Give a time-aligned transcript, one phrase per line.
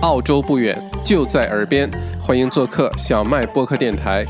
[0.00, 4.24] 澳洲不远，就在耳边，欢迎做客小麦播客电台。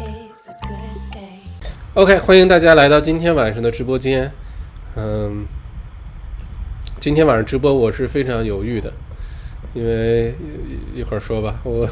[1.94, 4.32] OK，欢迎大家来到今天晚上的直播间。
[4.96, 5.46] 嗯，
[6.98, 8.92] 今天晚上直播我是非常犹豫的，
[9.72, 10.34] 因为
[10.92, 11.88] 一会儿说吧，我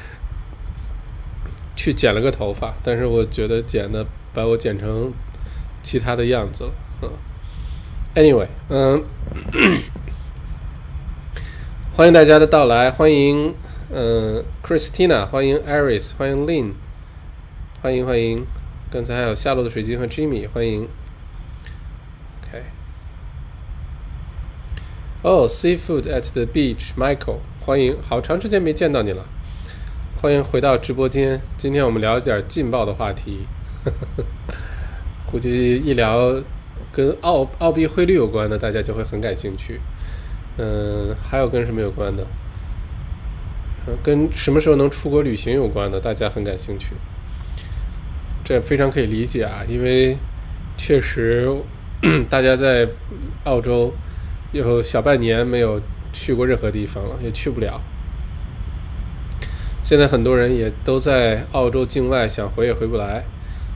[1.74, 4.04] 去剪了个头发，但是我觉得剪的
[4.34, 5.10] 把我剪成
[5.82, 6.72] 其他的样子了。
[7.02, 7.08] 嗯
[8.16, 9.02] ，Anyway，嗯。
[11.96, 13.52] 欢迎大家的到来，欢迎，
[13.92, 16.72] 嗯，Christina，欢迎 Aris，欢迎 Lin，
[17.82, 18.46] 欢迎欢迎，
[18.90, 20.88] 刚才还有下落的水晶和 Jimmy，欢迎。
[22.48, 22.62] OK。
[25.22, 29.26] 哦，Seafood at the beach，Michael，欢迎，好长时间没见到你了，
[30.22, 31.42] 欢迎回到直播间。
[31.58, 33.40] 今天我们聊一点劲爆的话题，
[33.84, 34.24] 呵 呵
[35.30, 36.40] 估计一聊
[36.92, 39.80] 跟澳澳币汇率有关的，大家就会很感兴趣。
[40.60, 42.26] 嗯，还有跟什么有关的？
[44.02, 46.88] 跟什么时候能出国旅行有关的，大家很感兴趣。
[48.44, 50.18] 这非常可以理解啊，因为
[50.76, 51.48] 确实
[52.28, 52.86] 大家在
[53.44, 53.94] 澳洲
[54.52, 55.80] 有小半年没有
[56.12, 57.80] 去过任何地方了，也去不了。
[59.82, 63.24] 现在很多人也都在澳洲境外，想回也回不来，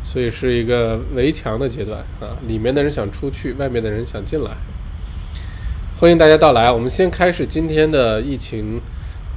[0.05, 4.51] 所以是一个围墙的阶段啊，里面的人想出去，外面的人想进来。
[5.97, 8.81] 欢迎大家到来，我们先开始今天的疫情，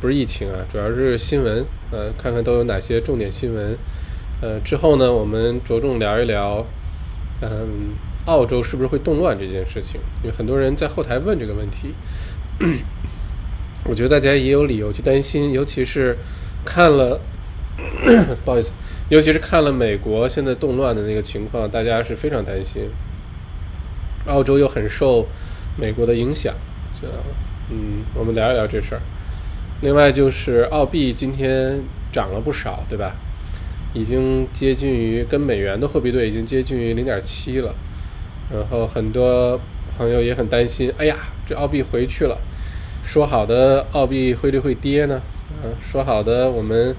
[0.01, 3.77] 不是疫情啊，主要是新闻，呃，看看都有哪些重点新闻，
[4.41, 6.65] 呃，之后呢，我们着重聊一聊，
[7.41, 7.93] 嗯，
[8.25, 11.93] 澳洲是不是会动乱这件事情，因为很多人在后台问这个问题，
[13.85, 16.17] 我觉得大家也有理由去担心，尤其是
[16.65, 17.21] 看了，
[18.43, 18.71] 不好意思，
[19.09, 22.89] 尤其是看了美国现在动乱的那个情况，大家是非常担心，
[24.25, 25.27] 澳洲又很受。
[25.77, 26.53] 美国的影响，
[26.99, 27.07] 这
[27.69, 29.01] 嗯，我们聊一聊这事儿。
[29.81, 31.79] 另外就是澳币今天
[32.11, 33.15] 涨了不少，对吧？
[33.93, 37.75] 已经接近于跟美元的货币对已经接近于零点七了。
[38.51, 39.59] 然后很多
[39.97, 41.15] 朋友也很担心，哎呀，
[41.47, 42.37] 这澳币回去了，
[43.03, 45.21] 说好的澳币汇率会跌呢？
[45.61, 46.95] 啊，说好的我们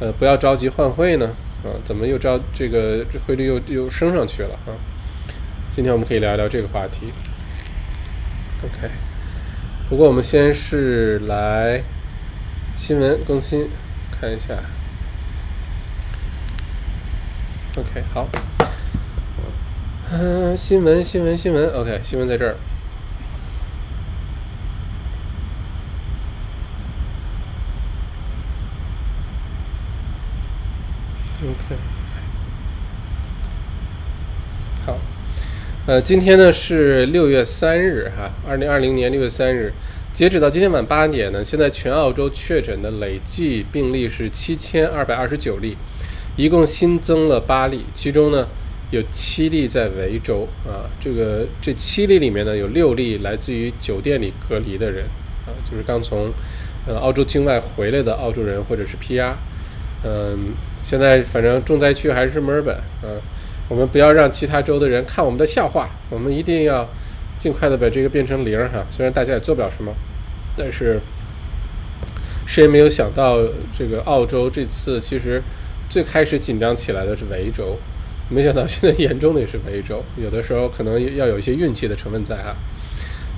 [0.00, 1.34] 呃不要着急换汇呢？
[1.64, 4.76] 啊，怎么又着这个这汇率又又升上去了啊？
[5.70, 7.06] 今天我们可以聊一聊这个话题。
[8.60, 8.90] OK，
[9.88, 11.82] 不过我们先是来
[12.76, 13.70] 新闻更新
[14.10, 14.56] 看一下。
[17.76, 18.28] OK，好，
[20.10, 22.56] 嗯，新闻新闻新闻，OK，新闻在这儿。
[31.40, 31.97] OK。
[35.88, 39.72] 呃，今天呢是六月三日，哈，二零二零年六月三日，
[40.12, 45.78] 截止到今天晚八点呢，现在全澳洲确诊的累计病例是七千二百二十九例，
[46.36, 48.46] 一共新增了八例，其中呢
[48.90, 55.06] 有七例在维州啊，这个这七例里面呢有六例来自于酒店里隔离的人
[55.46, 56.30] 啊，就是刚从
[56.86, 59.32] 呃澳洲境外回来的澳洲人或者是 PR，
[60.04, 63.18] 嗯，现在反正重灾区还是墨尔本，嗯。
[63.68, 66.88] 我们不要让其他州的人看我们的笑话，我们一定要
[67.38, 68.86] 尽快的把这个变成零哈。
[68.88, 69.92] 虽然大家也做不了什么，
[70.56, 70.98] 但是
[72.46, 73.36] 谁也没有想到，
[73.76, 75.42] 这个澳洲这次其实
[75.90, 77.76] 最开始紧张起来的是维州，
[78.30, 80.02] 没想到现在严重的也是维州。
[80.16, 82.56] 有的时候可能要有一些运气的成分在哈。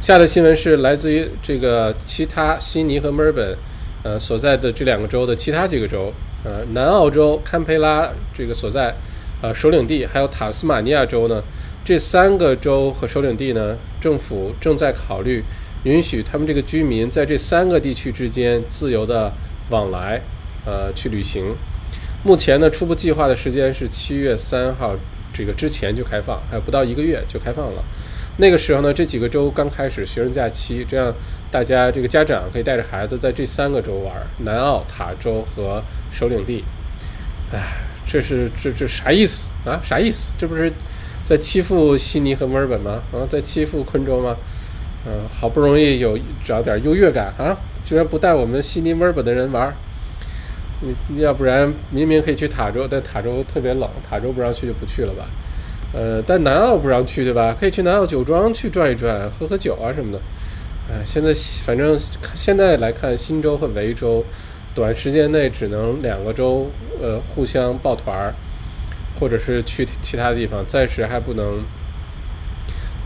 [0.01, 3.57] 下的新闻是来自于这个其他悉尼和墨尔本
[4.05, 6.12] 呃所在的这两个州的其他几个州，
[6.45, 8.95] 呃，南澳洲堪培拉这个所在。
[9.43, 11.43] 呃，首领地还有塔斯马尼亚州呢，
[11.83, 15.43] 这三个州和首领地呢，政府正在考虑
[15.84, 19.33] 允许他们这个居民在这三个地区之间自由的
[19.71, 20.21] 往来，
[20.67, 21.55] 呃，去旅行。
[22.23, 24.95] 目前呢，初步计划的时间是七月三号，
[25.33, 27.83] 这个之前就开放，还有不到一个月就开放了。
[28.37, 31.11] 那个时候呢，这几个州刚开始学生假期，这样
[31.50, 34.14] 大家这个家长可以带着孩子在这三个州玩：
[34.44, 35.82] 南澳、塔州和
[36.12, 36.62] 首领地。
[37.53, 37.89] 唉。
[38.11, 39.81] 这是这这啥意思啊？
[39.85, 40.33] 啥意思？
[40.37, 40.73] 这不是
[41.23, 43.01] 在欺负悉尼和墨尔本吗？
[43.12, 44.37] 啊，在欺负昆州吗？
[45.07, 49.75] 嗯，好不容易有找点优越感啊，居然不带我们悉尼、墨尔本的人玩儿。
[50.81, 55.27] 你要不然明明可以去塔州，但塔州特别冷，塔州不让去就不去了吧？
[55.93, 57.57] 呃，但南澳不让去对吧？
[57.61, 60.21] 可以去南澳酒庄去转一转，喝喝酒啊什么的。
[60.91, 61.33] 哎，现在
[61.65, 61.97] 反正
[62.35, 64.25] 现在来看，新州和维州。
[64.75, 66.70] 短时间内只能两个州
[67.02, 68.34] 呃互相抱团儿，
[69.19, 71.62] 或者是去其他地方，暂时还不能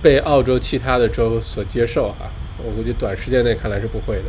[0.03, 2.31] 被澳洲其他的州所接受哈。
[2.59, 4.25] 我估计短时间内看来是不会的。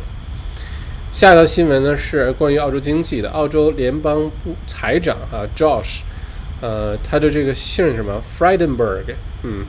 [1.12, 6.00] 下一条新闻呢是关于澳洲经济的，澳洲联邦部财长啊，Josh，
[6.60, 9.64] 呃，他的这个姓什么？Friedenberg，嗯，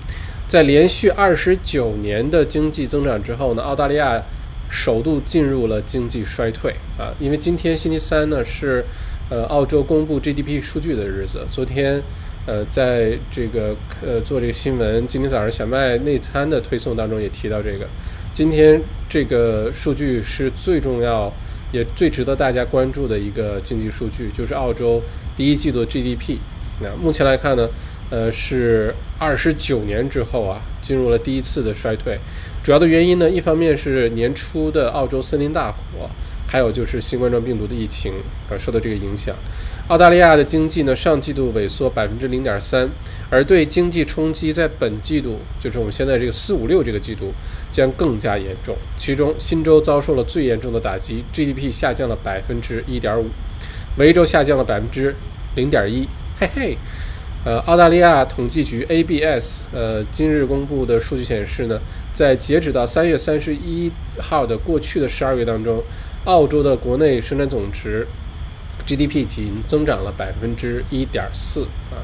[0.48, 4.22] 在连续二十九年的经济增长之后呢，澳大利亚
[4.70, 8.84] 首度进入了经济衰退啊，因为今天星期三呢是
[9.30, 12.02] 呃澳洲公布 GDP 数据的日子，昨天
[12.46, 13.76] 呃在这个
[14.06, 17.88] 呃做这个新闻，今天早上小麦内参的推送当中也提到这个。
[18.34, 18.80] 今天
[19.10, 21.32] 这个数据是最重要，
[21.72, 25.02] 也最值得大家关注的一个经济数据，就是澳洲
[25.36, 26.38] 第一季度 GDP。
[26.82, 27.68] 那目前来看呢，
[28.12, 32.20] 呃，是二十九年之后啊，进入了第一次的衰退。
[32.68, 36.10] 主要的原因呢，一方面是年初的澳洲森林大火，
[36.50, 38.12] 还有就是新冠状病毒的疫情
[38.50, 39.34] 而受到这个影响。
[39.88, 42.90] 澳大利亚的经济呢，上季度萎缩百分之零点三，
[43.30, 47.32] 而对经济冲击在本季度，就是我们现在这个四五六这个季度
[47.72, 48.76] 将更加严重。
[48.98, 53.28] 其中，新州遭受了最严重的打击，GDP 下降了百分之一点五，
[53.98, 55.16] 维州下降了百分之
[55.56, 56.06] 零点一。
[56.38, 56.78] 嘿嘿，
[57.46, 61.80] 呃，澳大利亚统计局 ABS 呃今日公布的数据显示呢，
[62.18, 65.84] 在截止到三月三十一号的过去的十二月当中，
[66.26, 68.08] 澳洲的国内生产总值。
[68.88, 72.02] GDP 仅增长了百分之一点四啊！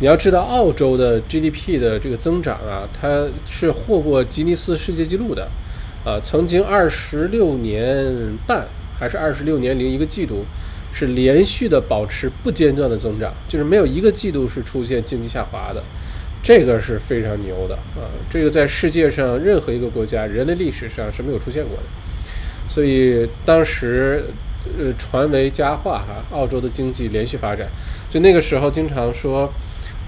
[0.00, 5.48] 你要知道，澳洲的 GDP 的这个增长啊，它是获过吉尼斯世界纪录的，
[6.04, 8.66] 啊，曾经二十六年半
[8.98, 10.44] 还是二十六年零一个季度，
[10.92, 15.82] 是连续的保持不间断的增长，就是没有一个季度是出现经济下滑的，
[16.46, 18.06] 这个是非常牛的啊！
[18.30, 21.82] 这个在世界上任何一个国家人类历史上是没有出现过的，
[22.68, 24.24] 所以当时。
[24.76, 27.68] 呃，传为佳话哈，澳洲的经济连续发展，
[28.10, 29.48] 就那个时候经常说，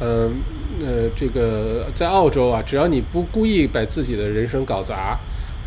[0.00, 0.35] 嗯
[0.85, 5.17] 呃，这个在澳洲啊，只要你不故意把自己的人生搞砸，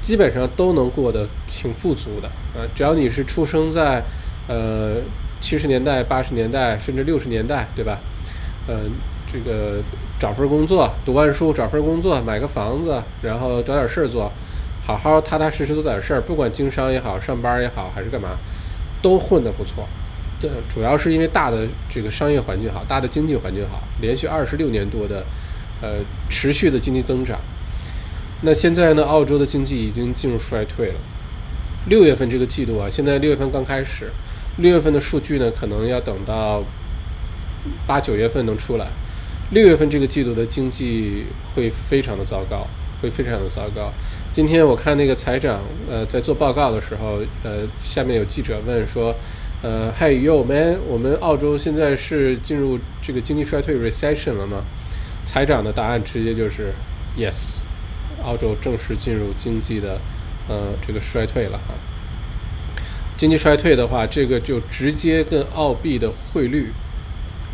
[0.01, 2.67] 基本上都能过得挺富足的啊。
[2.75, 4.03] 只要你是出生在
[4.49, 4.97] 呃
[5.39, 7.97] 七十年代、八十年代，甚至六十年代，对吧？
[8.67, 8.91] 嗯，
[9.31, 9.81] 这个
[10.21, 14.31] 找份工作，读完书找份工作，买个房子，然后找点事儿做，
[14.85, 18.37] 好好踏踏实实做点事儿，不管经商也好，上班也好，还是干嘛。
[19.01, 19.87] 都混得不错，
[20.39, 25.25] 这主要是因为大的这个商业环境好，大的经济环境好，连续二十六年多的，
[25.81, 25.93] 呃，
[26.29, 27.39] 持续的经济增长。
[28.41, 30.93] 那现在呢，澳洲的经济已经进入衰退了。
[31.87, 34.11] 六月份这个季度啊，现在六月份刚开始，
[34.57, 36.63] 六月份的数据呢，可能要等到
[37.87, 38.85] 八九月份能出来。
[39.51, 42.65] 六月份这个季度的经济会非常的糟糕，
[43.01, 43.91] 会非常的糟糕。
[44.31, 45.59] 今天我看那个财长，
[45.89, 49.13] 呃，在做报告的时候，呃，下面有记者问说，
[49.61, 54.63] 呃，Hey yo man，我们澳洲现在是进入这个经济衰退 recession 了吗？
[55.25, 56.71] 财长的答案直接就是
[57.17, 57.59] Yes，
[58.23, 59.99] 澳洲正式进入经济的，
[60.47, 61.73] 呃，这个衰退了哈。
[63.17, 66.71] 经济衰退的话，这个就直接跟澳币的汇率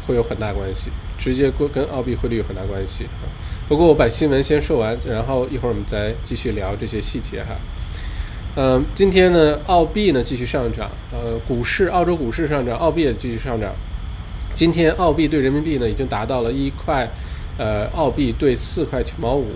[0.06, 0.92] 会有很大关系，
[1.34, 3.28] 直接跟跟澳币汇率有很大关系啊。
[3.68, 7.56] 不过我把新闻先说完，然后一会儿我们再继续聊这些细节哈。
[8.56, 13.74] 嗯，今天呢，澳币呢继续上涨，呃，股市澳洲股市上涨，澳币也继续上涨。
[14.56, 17.08] 今天澳币对人民币呢已经达到了一块，
[17.58, 19.48] 呃，澳币兑四块九毛五，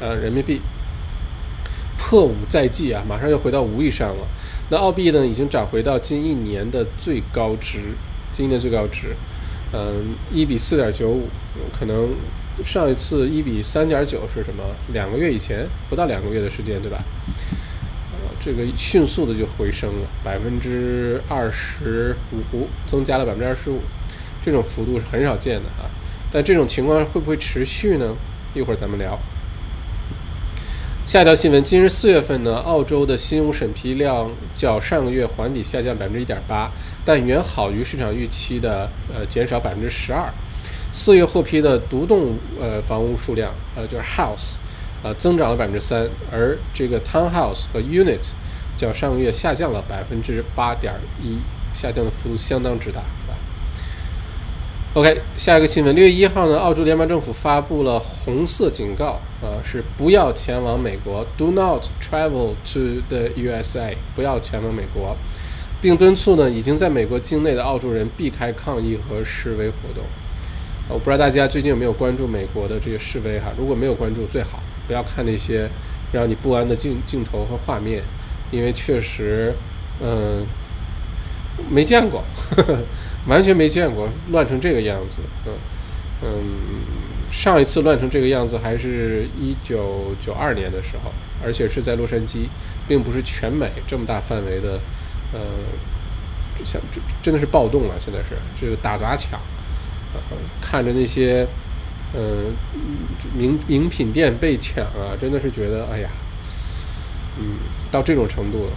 [0.00, 0.60] 呃，人民币
[1.96, 4.26] 破五在即啊，马上又回到五以上了。
[4.70, 7.78] 那澳币呢已经涨回到近一年的最高值，
[8.32, 9.14] 今年最高值，
[9.72, 11.28] 嗯，一比四点九五，
[11.78, 12.10] 可能。
[12.64, 14.64] 上一次一比三点九是什么？
[14.94, 16.96] 两个月以前，不到两个月的时间，对吧？
[18.14, 23.82] 呃，这个迅速的就回升了百分之二十五，增加了百分之二十五，
[24.42, 25.84] 这种幅度是很少见的啊。
[26.32, 28.16] 但这种情况会不会持续呢？
[28.54, 29.18] 一会儿咱们聊。
[31.04, 36.72] 下一条新闻：今日四月份呢，澳洲的新屋审批量较上个月环比下降百分之一点八，
[37.06, 40.28] 但远好于市场预期的呃减少百分之十二。
[40.92, 44.54] 四月获批的独栋呃房屋数量，呃就是 house，
[45.02, 48.32] 呃增长了百分之三，而这个 townhouse 和 unit
[48.76, 51.38] 较上个月下降了百分之八点一，
[51.74, 53.34] 下降的幅度相当之大，是吧
[54.94, 65.14] ？OK，下一个新闻，六月一号呢，澳洲联邦政府发布了红色警告，啊是不要前往美国，Do not travel to the USA，不要前往美国，
[65.80, 70.02] 并敦促呢已经在美国境内的澳洲人避开抗议和示威活动。
[70.88, 73.52] 我不知道大家最近有没有关注美国的这个示威哈？
[73.58, 75.68] 如果没有关注，最好不要看那些
[76.12, 78.02] 让你不安的镜镜头和画面，
[78.52, 79.52] 因为确实，
[80.00, 80.46] 嗯，
[81.68, 82.22] 没见过，
[83.26, 85.22] 完全没见过乱成这个样子。
[85.46, 85.52] 嗯
[86.22, 86.28] 嗯，
[87.30, 91.12] 上一次乱成这个样子还是一九九二年的时候，
[91.44, 92.46] 而且是在洛杉矶，
[92.86, 94.80] 并不是全美这么大范围的
[95.32, 95.40] 呃，
[96.64, 97.94] 像这真的是暴动啊！
[97.98, 99.38] 现在是这个打砸抢，
[100.14, 100.18] 啊，
[100.60, 101.46] 看着那些，
[102.14, 102.54] 嗯，
[103.34, 106.08] 名名品店被抢啊，真的是觉得哎呀，
[107.38, 107.58] 嗯，
[107.90, 108.72] 到这种程度了。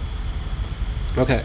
[1.22, 1.40] OK，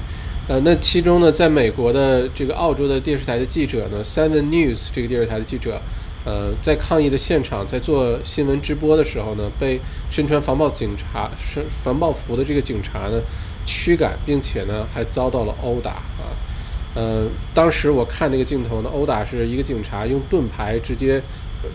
[0.47, 5.81] 呃，那其中呢，在美国的这个澳洲的电视台的记者呢，Seven News 这个电视台的记者。
[6.27, 13.21] 呃，在抗议的现场，在做新闻直播的时候呢，被身穿防暴警察、是防暴服的这个警察呢
[13.65, 16.31] 驱赶，并且呢还遭到了殴打啊。
[16.95, 21.21] 呃，当时我看那个镜头呢，殴打是一个警察用盾牌直接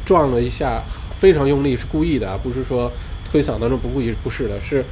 [0.05, 2.91] 撞了一下，非常用力，是故意的啊，不是说
[3.31, 4.83] 推搡当中不故意，不是的，是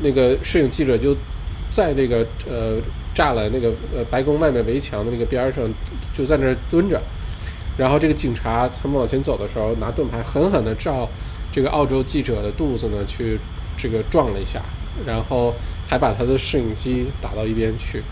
[0.00, 1.14] 那个摄影记者就
[1.70, 2.78] 在那个呃
[3.14, 5.62] 栅栏那个呃白宫外面围墙的那个边上，
[6.12, 7.00] 就在那儿蹲着。
[7.78, 11.08] 然后这个警察他们往前走的时候，拿盾牌狠狠地照
[11.52, 13.38] 这个澳洲记者的肚子呢，去
[13.76, 14.62] 这个撞了一下，
[15.06, 15.54] 然后
[15.88, 18.02] 还把他的摄影机打到一边去。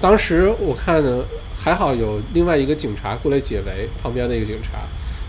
[0.00, 1.22] 当时我看呢，
[1.56, 4.80] 还好有另外一个警察过来解围，旁边的一个警察，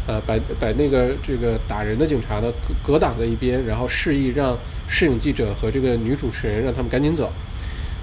[0.07, 2.51] 呃，把把那个这个打人的警察呢
[2.83, 4.57] 隔隔挡在一边，然后示意让
[4.87, 7.31] 摄影记者和这个女主持人让他们赶紧走。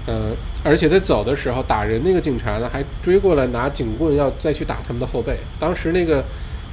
[0.07, 0.31] 呃，
[0.63, 5.37] 而且在走的时候，打人那个警察呢，还追过来拿警棍要再去打他们的后背。
[5.59, 6.23] 当时那个，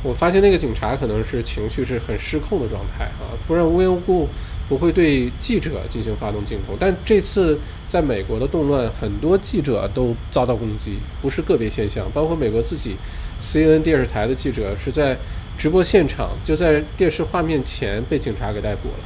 [0.03, 4.29] 我发现那个警察可能是情绪是很失控的状态啊，不然无缘无故
[4.69, 6.77] 不会对记者进行发动进攻。
[6.79, 7.59] 但这次
[7.89, 12.97] 在美国的动乱，很多记者都遭到攻击，不是个别现象，包括美国自己
[13.41, 15.17] CNN 电视台的记者是在
[15.57, 19.05] 直播现场就在电视画面前被警察给逮捕了。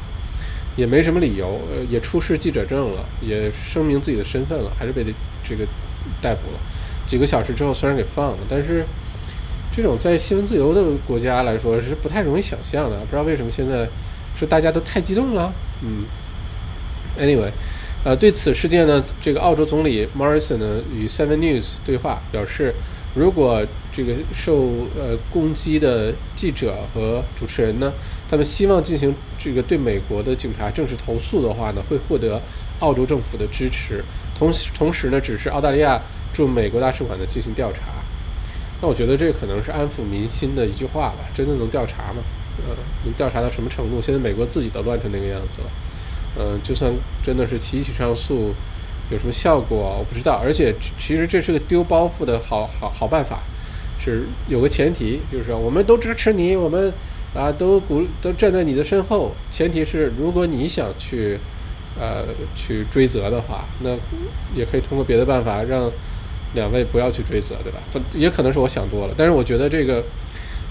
[0.74, 5.04] 也没什么理由，呃，也出示记者证了，也声明自己的身份了，还是被
[5.44, 5.66] 这个
[6.22, 6.58] 逮捕了。
[7.06, 8.82] 几个小时之后，虽然给放了，但是
[9.70, 12.98] 这种在新闻自由的国家来说是不太容易想象的。
[13.00, 13.86] 不知道为什么现在
[14.38, 15.52] 是大家都太激动了。
[15.82, 16.04] 嗯
[17.18, 17.50] ，Anyway，
[18.04, 22.74] 呃，对此事件呢，这个澳洲总理 Morrison 呢与 Seven News 对话表示，
[23.14, 27.92] 如果这个受呃攻击的记者和主持人呢。
[28.30, 32.40] 他们希望进行这个对美国的警察正式投诉的话呢，会获得
[32.80, 34.02] 澳洲政府的支持。
[34.34, 36.00] 同时，同时呢，指示澳大利亚
[36.32, 37.80] 驻美国大使馆呢进行调查。
[38.80, 41.28] 那我觉得这可能是安抚民心的一句话吧。
[41.34, 42.22] 真的能调查吗？
[42.58, 44.00] 呃，能调查到什么程度？
[44.00, 45.66] 现在美国自己都乱成那个样子了。
[46.38, 46.92] 嗯，就算
[47.24, 48.54] 真的是提起上诉，
[49.10, 50.40] 有什么效果我不知道。
[50.42, 53.40] 而且，其实这是个丢包袱的好好好办法。
[53.98, 56.92] 是有个前提，就是说我们都支持你，我们。
[57.34, 61.38] 啊，都鼓都站在你的身后，前提是如果你想去，
[61.98, 63.92] 呃，去追责的话，那
[64.54, 65.90] 也可以通过别的办法让
[66.52, 67.78] 两位不要去追责，对吧？
[68.12, 70.04] 也可能是我想多了，但是我觉得这个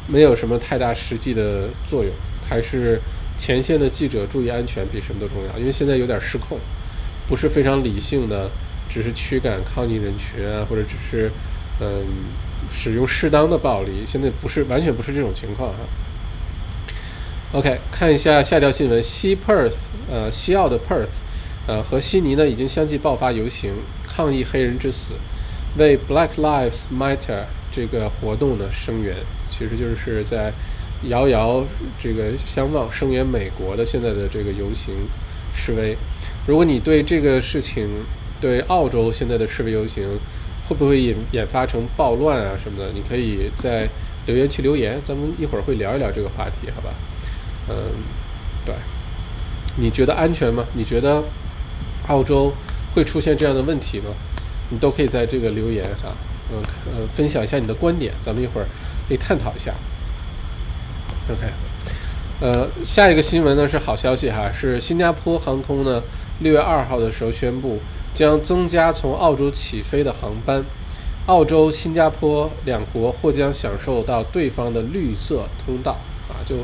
[0.07, 2.11] 没有什么太大实际的作用，
[2.47, 2.99] 还是
[3.37, 6.57] 前线的记者注意安全比什么都重要，因为现在有点失控，
[7.27, 8.49] 不是非常理性的，
[8.89, 11.31] 只是驱赶抗议人群啊，或者只是
[11.79, 12.03] 嗯
[12.71, 15.79] 使用适当的暴力，现在不是完全不是这种情况哈。
[17.53, 19.75] OK，看一下下条新闻：西 Perth，
[20.09, 21.19] 呃，西澳的 Perth，
[21.67, 23.73] 呃，和悉尼呢已经相继爆发游行，
[24.07, 25.15] 抗议黑人之死，
[25.77, 29.17] 为 Black Lives Matter 这个活动呢声援，
[29.51, 30.51] 其实就是在
[31.09, 31.63] 遥遥
[31.99, 34.95] 这个相望，声援美国的现在的这个游行
[35.53, 35.95] 示威。
[36.47, 37.87] 如果你对这个事情，
[38.39, 40.03] 对澳洲现在的示威游行
[40.67, 43.87] 会不会引引发成暴乱啊什么的，你可以在
[44.25, 46.89] 留言区留言，咱们一会儿会聊一聊这个话题，好吧？
[47.69, 47.75] 嗯，
[48.65, 48.73] 对，
[49.77, 50.65] 你觉得安全吗？
[50.73, 51.23] 你觉得
[52.07, 52.51] 澳洲
[52.95, 54.05] 会出现这样的问题吗？
[54.69, 56.15] 你都可以在这个留言哈，
[56.51, 56.61] 嗯
[56.95, 58.65] 呃，分享一下你的观点，咱们一会儿
[59.11, 59.73] 可以探讨一下。
[61.29, 61.51] OK，
[62.39, 66.01] 呃，下一个新闻呢是好消息哈，是新加坡航空呢
[66.39, 67.81] 六月二号的时候宣布
[68.13, 70.63] 将增加从澳洲起飞的航班，
[71.25, 75.97] 澳洲、新加坡两国或将享受到对方的绿色通道
[76.29, 76.55] 啊，就。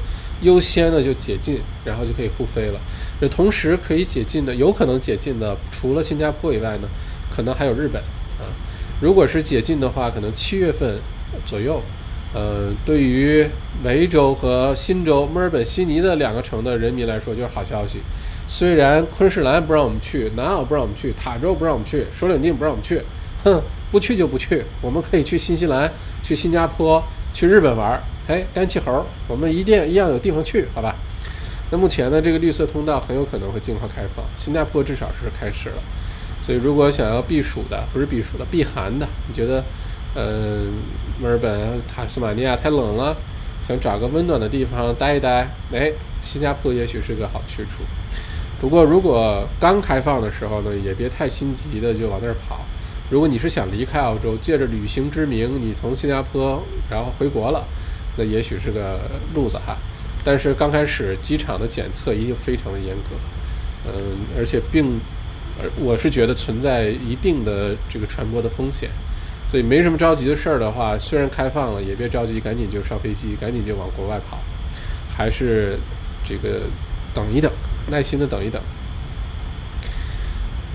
[0.43, 2.79] 优先呢就解禁，然后就可以互飞了。
[3.19, 6.87] 这同时可以解禁的，有可能解禁的，除了新加坡以外呢，
[7.35, 7.99] 可能还有日本
[8.37, 8.45] 啊。
[9.01, 10.99] 如果是解禁的话，可能七月份
[11.43, 11.81] 左右。
[12.33, 13.47] 呃，对于
[13.83, 17.99] 维州和新州、墨尔本、悉尼的两个城的人民来说，就是好消息。
[18.47, 23.01] 虽然昆士兰不让我们去，南澳不让我们去，塔州不让我们去，首领地不让我们去，
[23.43, 24.63] 哼，不去就不去。
[24.81, 25.91] 我们可以去新西兰、
[26.23, 27.03] 去新加坡、
[27.33, 28.01] 去日本玩儿。
[28.27, 30.95] 哎，干气猴，我们一定一样有地方去，好吧？
[31.71, 35.75] 那目前呢，这个绿色通道很有可能会尽快开放，新加坡至少是开始了。
[36.41, 39.61] 所以，如果想要避暑的，不是避暑的，避寒的，你觉得，
[40.15, 40.71] 嗯，
[41.19, 43.15] 墨尔本、塔斯马尼亚太冷了，
[43.61, 47.83] 想找个温暖的地方待一待，哎，新加坡也许是个好去处。
[48.59, 52.61] 不过，如果刚开放的时候呢，也别太心急的就往那儿跑，
[53.09, 57.63] 如果你是想离开澳洲，借着旅行之名，你从新加坡然后回国了，
[58.17, 58.99] 那也许是个
[59.33, 59.77] 路子哈。
[60.23, 63.15] 但是刚开始机场的检测一定非常的严格，
[63.85, 64.99] 嗯，而且并，
[65.61, 68.89] 而，我是觉得存在一定的这个传播的风险，
[69.49, 74.37] 所以没什么着急的事儿的话，虽然开放了，也别着急，赶紧就上飞机，赶紧就往国外跑，
[75.15, 75.77] 还是
[76.25, 76.63] 这个
[77.13, 77.51] 等一等，
[77.89, 78.61] 耐心的等一等。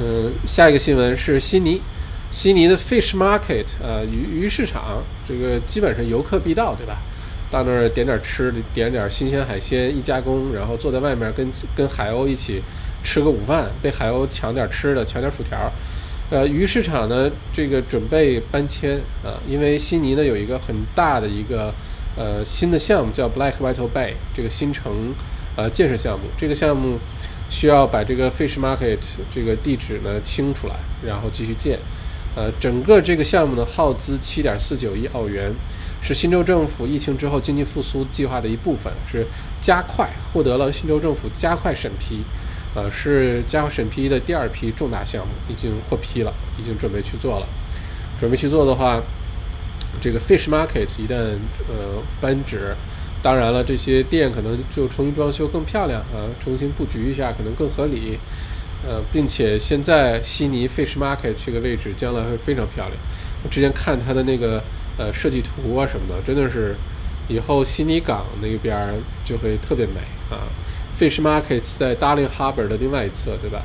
[0.00, 1.82] 嗯，下一个新闻是悉尼，
[2.30, 6.96] 悉尼的 fish market，呃，鱼鱼市场，这个基本上游客必到，对吧？
[7.50, 12.62] 到那儿点点吃的，点点新鲜海鲜，一加工，然后坐在外面跟跟海鸥一起
[13.04, 15.70] 吃个午饭，被海鸥抢点吃的，抢点薯条。
[16.32, 21.70] 呃，鱼市场呢，这个准备搬迁啊，因为悉尼呢有一个很大的一个
[22.16, 25.12] 呃新的项目叫 Black White Bay 这个新城
[25.56, 26.98] 呃建设项目，这个项目
[27.50, 28.96] 需要把这个 Fish Market
[29.30, 31.78] 这个地址呢清出来，然后继续建。
[32.34, 35.52] 呃，整个这个项目呢耗资七点四九亿澳元。
[36.04, 39.24] 是新州政府疫情之后经济复苏计划的一部分，是
[39.60, 42.22] 加快获得了新州政府加快审批，
[42.74, 47.46] 呃，是加快审批的第二批重大项目已经获批了，已经准备去做了。
[48.18, 49.00] 准备去做的话，
[50.00, 51.14] 这个 Fish Market 一旦
[51.68, 52.74] 呃搬址，
[53.22, 58.18] 当然了，这些店可能就重新装修更漂亮啊，重新布局一下可能更合理，
[58.86, 62.96] 呃，并且现在悉尼 Fish Market 这个位置将来会非常漂亮。
[63.42, 64.62] 我之前看它的那个。
[64.98, 66.76] 呃，设计图啊什么的，真的是
[67.26, 68.92] 以后悉尼港那边
[69.24, 69.94] 就会特别美
[70.30, 70.44] 啊。
[70.96, 73.62] Fish Markets 在 Darling Harbour 的另外一侧，对吧？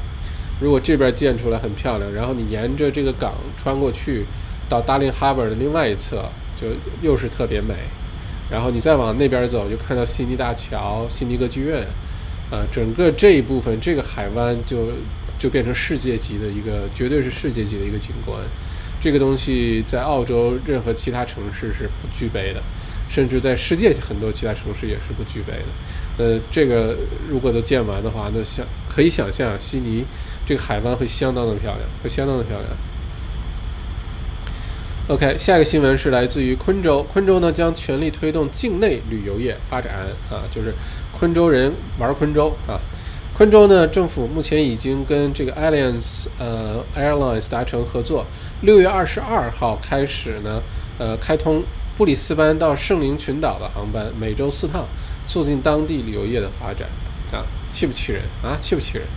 [0.60, 4.25] 如果这边建出来很漂亮，然后你沿着这个港穿过去，
[4.67, 6.29] 到 Darling Harbour 的另外一侧，
[6.60, 6.67] 就
[7.01, 7.75] 又是特别美。
[8.50, 11.86] 然后你再往那边走，就看到悉尼大桥、悉尼歌剧院，
[12.50, 14.88] 啊，整个这一部分这个海湾就
[15.38, 18.39] 就变成世界级的一个，绝对是世界级的一个景观。
[19.00, 22.63] 这个东西在澳洲任何其他城市是不具备的，
[23.08, 25.65] 甚至在世界很多其他城市也是不具备的。
[26.17, 26.95] 呃，这个
[27.30, 30.03] 如果都建完的话，那想可以想象悉尼
[30.45, 32.69] 这个海湾会相当的漂亮，会相当的漂亮。
[35.10, 39.93] OK，下一个新闻是来自于昆州，昆州呢将全力推动境内旅游业发展
[40.30, 40.73] 啊，就是
[41.17, 42.80] 昆州人玩昆州啊。
[43.34, 48.25] 昆州呢，政府目前已经跟这个 Alliance 呃 Airlines 达成合作，
[48.62, 50.62] 六月二十二号开始呢，
[50.97, 51.63] 呃，开通
[51.97, 54.86] 布里斯班到圣灵群岛的航班，每周四趟，
[55.27, 56.88] 促进当地旅游业的发展。
[57.31, 58.55] 啊，气不气人啊？
[58.62, 59.07] 气不气人？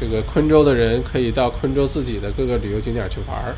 [0.00, 3.54] 这个昆州的人可以到昆州自己的各个旅游景点去玩儿，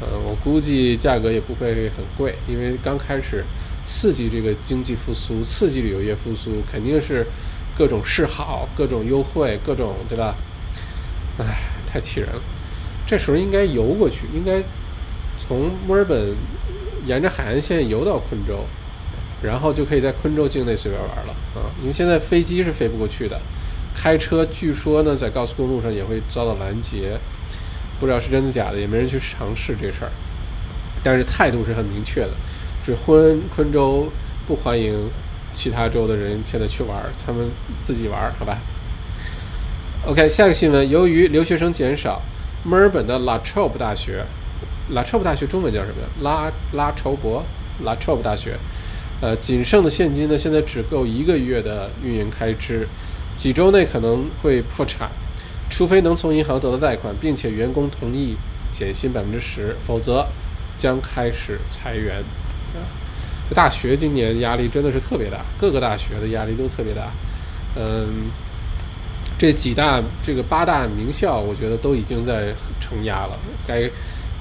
[0.00, 3.42] 呃，我估计价格也不会很贵，因为刚开始
[3.84, 7.26] 刺激这个经济复苏，刺激旅游业复苏，肯定是。
[7.76, 10.34] 各种示好，各种优惠，各种对吧？
[11.38, 11.44] 唉，
[11.86, 12.42] 太气人了。
[13.06, 14.60] 这时候应该游过去，应该
[15.36, 16.34] 从墨尔本
[17.08, 18.64] 沿着海岸线游到昆州，
[19.42, 21.66] 然后就可以在昆州境内随便玩了啊！
[21.80, 23.40] 因为现在飞机是飞不过去的，
[23.96, 27.18] 开车据说呢在高速公路上也会遭到拦截，
[27.98, 30.10] 不知道是真的假的，也没人去尝试这事儿。
[31.02, 32.30] 但是态度是很明确的，
[32.84, 34.12] 是昆昆州
[34.46, 35.10] 不欢迎。
[35.50, 38.58] 其他州的人现在去玩，他们自己玩，好吧
[40.06, 42.22] ？OK，下个新闻，由于留学生减少，
[42.62, 44.24] 墨尔本的 La Trobe 大学
[44.92, 46.08] ，La Trobe 大学中文叫什么呀？
[46.22, 47.44] 拉拉筹伯
[47.84, 48.56] ，La Trobe 大学，
[49.20, 52.86] 呃，仅剩的现金呢，现在只够一个月的运营开支，
[53.36, 55.10] 几周内可能会破产，
[55.70, 58.36] 除非能从银行得到贷款，并且员工同意
[58.70, 60.26] 减薪百分之十，否则
[60.76, 62.22] 将开始裁员。
[63.54, 67.10] 大学今年压力真的是特别大，各个大学的压力都特别大。
[67.76, 68.30] 嗯，
[69.38, 73.88] 这几大这个八大名校，我觉得都已经在承压了，该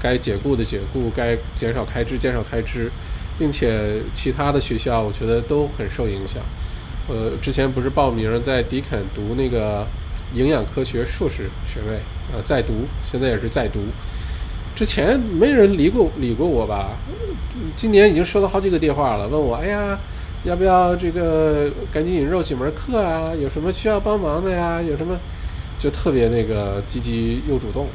[0.01, 2.91] 该解雇的解雇，该减少开支减少开支，
[3.37, 6.41] 并且其他的学校我觉得都很受影响。
[7.07, 9.87] 呃，之前不是报名在迪肯读那个
[10.33, 11.99] 营养科学硕士学位，
[12.33, 13.79] 呃，在读，现在也是在读。
[14.75, 16.97] 之前没人理过理过我吧？
[17.75, 19.97] 今年已经收到好几个电话了，问我，哎呀，
[20.43, 23.33] 要不要这个赶紧引入几门课啊？
[23.33, 24.79] 有什么需要帮忙的呀？
[24.79, 25.17] 有什么
[25.79, 27.87] 就特别那个积极又主动，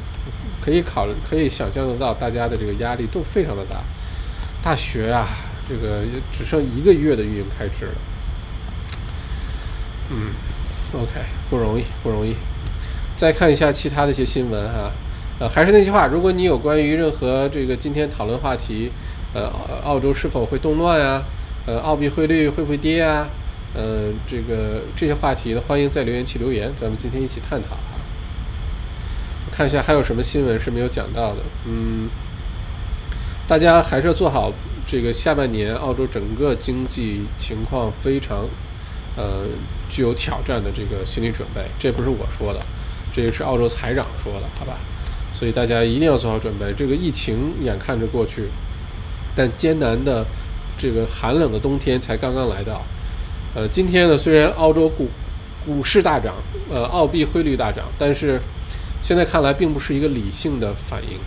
[0.63, 3.81] 可以考虑，可以想象得到大家的这个压力都非常的大。
[4.61, 5.27] 大学啊，
[5.67, 7.91] 这个只剩一个月的运营开支了。
[10.09, 10.31] 嗯
[10.93, 12.35] ，OK，不容易，不容易。
[13.17, 14.91] 再看一下其他的一些新闻哈。
[15.39, 18.91] 呃，还是那句话，如果你有关于任何这个今天讨论话题，
[19.33, 19.51] 呃，
[19.83, 21.23] 澳洲是否会动乱啊？
[21.65, 23.27] 呃，澳币汇率会不会跌啊？
[23.75, 27.75] 呃，这个这些话题呢，欢迎在留言区留言，咱们今天一起探讨。
[29.55, 31.37] 看一下还有什么新闻是没有讲到的。
[31.67, 32.09] 嗯，
[33.47, 34.51] 大家还是要做好
[34.87, 38.47] 这个下半年澳洲整个经济情况非常
[39.15, 39.45] 呃
[39.89, 41.61] 具有挑战的这个心理准备。
[41.77, 42.59] 这不是我说的，
[43.13, 44.77] 这也是澳洲财长说的，好吧？
[45.31, 46.73] 所以大家一定要做好准备。
[46.77, 48.49] 这个疫情眼看着过去，
[49.35, 50.25] 但艰难的
[50.77, 52.83] 这个寒冷的冬天才刚刚来到。
[53.55, 55.07] 呃，今天呢，虽然澳洲股
[55.65, 56.35] 股市大涨，
[56.71, 58.39] 呃，澳币汇率大涨，但是
[59.03, 61.19] 现在看来并不是一个理性的反应。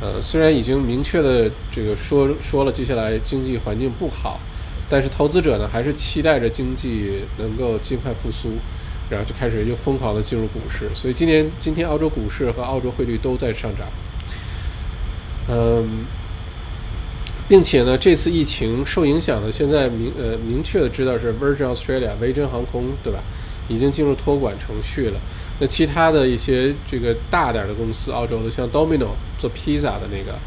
[0.00, 4.38] 呃，虽然已经明确的这个说说了接下来经济环境不好，
[4.88, 8.50] 但是投资者呢还是期待着经济能够尽快复苏，
[9.10, 10.90] 然后就开始又疯狂的进入股市。
[10.94, 13.88] 所以今年今天澳洲股市和澳洲汇率都在上涨。
[15.48, 16.04] 嗯。
[17.48, 23.20] 并且呢，这次疫情受影响的，现在明呃明确的知道是 Virgin Australia 维珍航空，对吧？
[23.68, 25.20] 已经进入托管程序了。
[25.58, 30.38] 那其他的一些这个大点的公司，澳洲的像 Domino 做披萨的那个，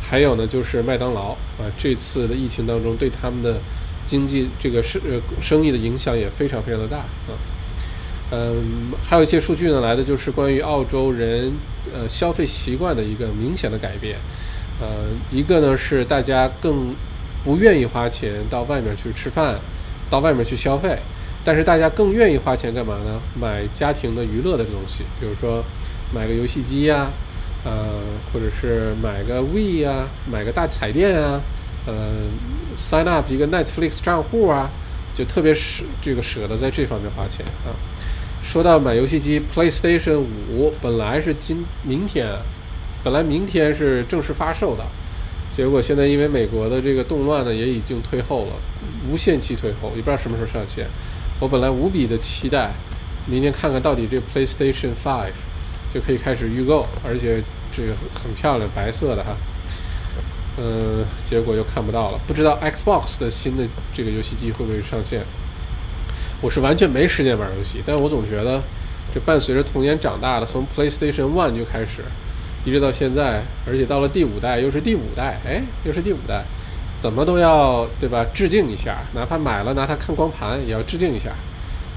[0.00, 3.58] 还有呢就是麦当劳啊，这次的疫情当中对他们的
[4.04, 7.32] 经济这个生呃生意的影响也非常非常的大啊。
[8.30, 11.50] 嗯，还有一些数据呢来的就是关于澳洲人
[11.94, 14.18] 呃消费习惯的一个明显的改变。
[14.80, 14.86] 呃，
[15.32, 16.94] 一个呢是大家更
[17.42, 19.58] 不愿意花钱到外面去吃饭，
[20.10, 20.98] 到外面去消费，
[21.48, 23.18] 但是大家更愿意花钱干嘛呢？
[23.40, 25.64] 买家庭的娱乐的东西，比如说
[26.14, 27.10] 买个游戏机呀，
[27.64, 27.72] 呃，
[28.30, 31.40] 或者是买个 We 呀，买个大彩电啊，
[31.86, 31.94] 呃
[32.76, 34.70] ，sign up 一个 Netflix 账户啊，
[35.14, 37.72] 就特别舍这个舍得在这方面花钱啊。
[38.42, 40.18] 说到买游戏机，PlayStation
[40.50, 42.28] 五本来是今明天。
[43.02, 44.84] 本来明天是正式发售的，
[45.50, 48.52] 结果现在因为美国的这个动乱呢，也已经推后了，
[49.10, 50.86] 无限期推后，也不知道什么时候上线。
[51.40, 52.70] 我本来无比的期待，
[53.26, 55.32] 明天看看到底这 PlayStation Five
[55.92, 59.36] 就可以开始预购，而且这个很漂亮，白色的哈。
[60.58, 65.22] 嗯，结果又看不到了，不知道 Xbox 的新的这个游戏机会不会上线。
[66.40, 68.60] 我是完全没时间玩游戏，但我总觉得
[69.14, 72.02] 这伴随着童年长大的，从 PlayStation One 就开始。
[72.64, 76.44] 一直到现在，而且到了第五代，又是第五代，哎，又是第五代，
[76.98, 78.26] 怎么都要对吧？
[78.34, 81.30] 致敬一下，哪怕买了拿它看光盘，也要致敬一下。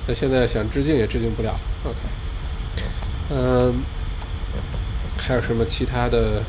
[0.08, 1.60] 那现在想致敬也致敬不了。
[1.84, 1.98] OK，
[3.32, 3.82] 嗯，
[5.18, 6.44] 还有什么其他的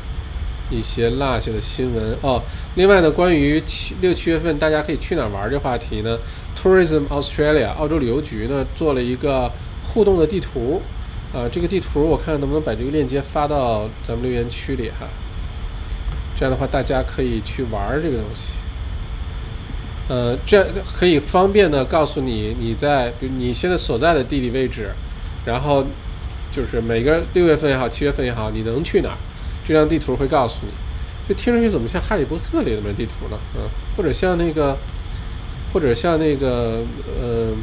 [0.69, 2.41] 一些落下的新闻哦？
[2.75, 6.17] 另外呢，关于七六七月份大家可以去哪儿玩这话题呢
[6.55, 9.51] ？Tourism Australia 澳洲旅游局呢做了一个
[9.83, 10.81] 互动的地图。
[11.33, 15.07] 啊，这个地图我看看能不能把这个链接发到咱们留言区里哈。
[16.35, 18.53] 这样的话，大家可以去玩这个东西。
[20.09, 20.67] 呃，这
[20.97, 24.89] 可以方便的告诉你你在比如你现在所在的地理位置，
[25.45, 25.85] 然后
[26.51, 29.17] 就是每个六月份也好，七月份也好，你能去哪儿？
[29.65, 30.71] 这张地图会告诉你。
[31.27, 33.37] 这听上去怎么像《哈利波特》里面的地图呢？
[33.55, 33.61] 嗯，
[33.95, 34.77] 或者像那个，
[35.71, 36.81] 或者像那个
[37.21, 37.51] 呃，《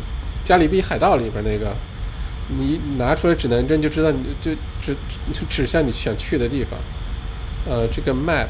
[0.45, 1.75] 加勒比海盗》里边那个。
[2.59, 4.51] 你拿出来指南针就知道，你就
[4.83, 4.97] 指
[5.33, 6.77] 就指向你想去的地方。
[7.69, 8.47] 呃，这个 map，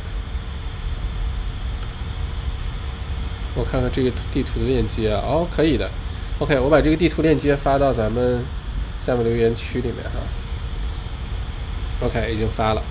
[3.55, 5.91] 我看看这个地图的链接，哦，可以的。
[6.39, 8.45] OK，我把这个地图链接发到咱们
[9.03, 10.21] 下面留言区里面哈。
[12.07, 12.83] OK，已经发了。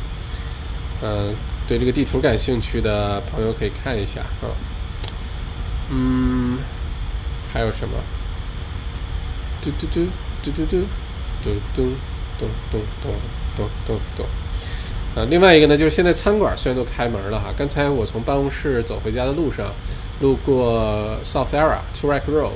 [1.02, 1.34] 嗯，
[1.68, 4.52] 对这个地图感兴趣的朋友可以看一下啊。
[5.90, 6.60] 嗯，
[7.52, 7.96] 还有什么？
[9.62, 10.08] 嘟嘟嘟。
[10.42, 10.86] 嘟嘟嘟，
[11.44, 11.92] 嘟嘟
[12.40, 13.12] 嘟嘟嘟
[13.58, 14.24] 嘟嘟嘟。
[15.16, 19.74] 呃，另外一个呢，就是现在餐馆虽然都开门了哈，刚才我从办公室走回家的路上，
[20.22, 22.52] 路过 South Era Toorak Road，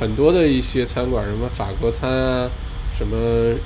[0.00, 2.50] 很多的一些餐馆，什么法国餐啊，
[2.96, 3.16] 什么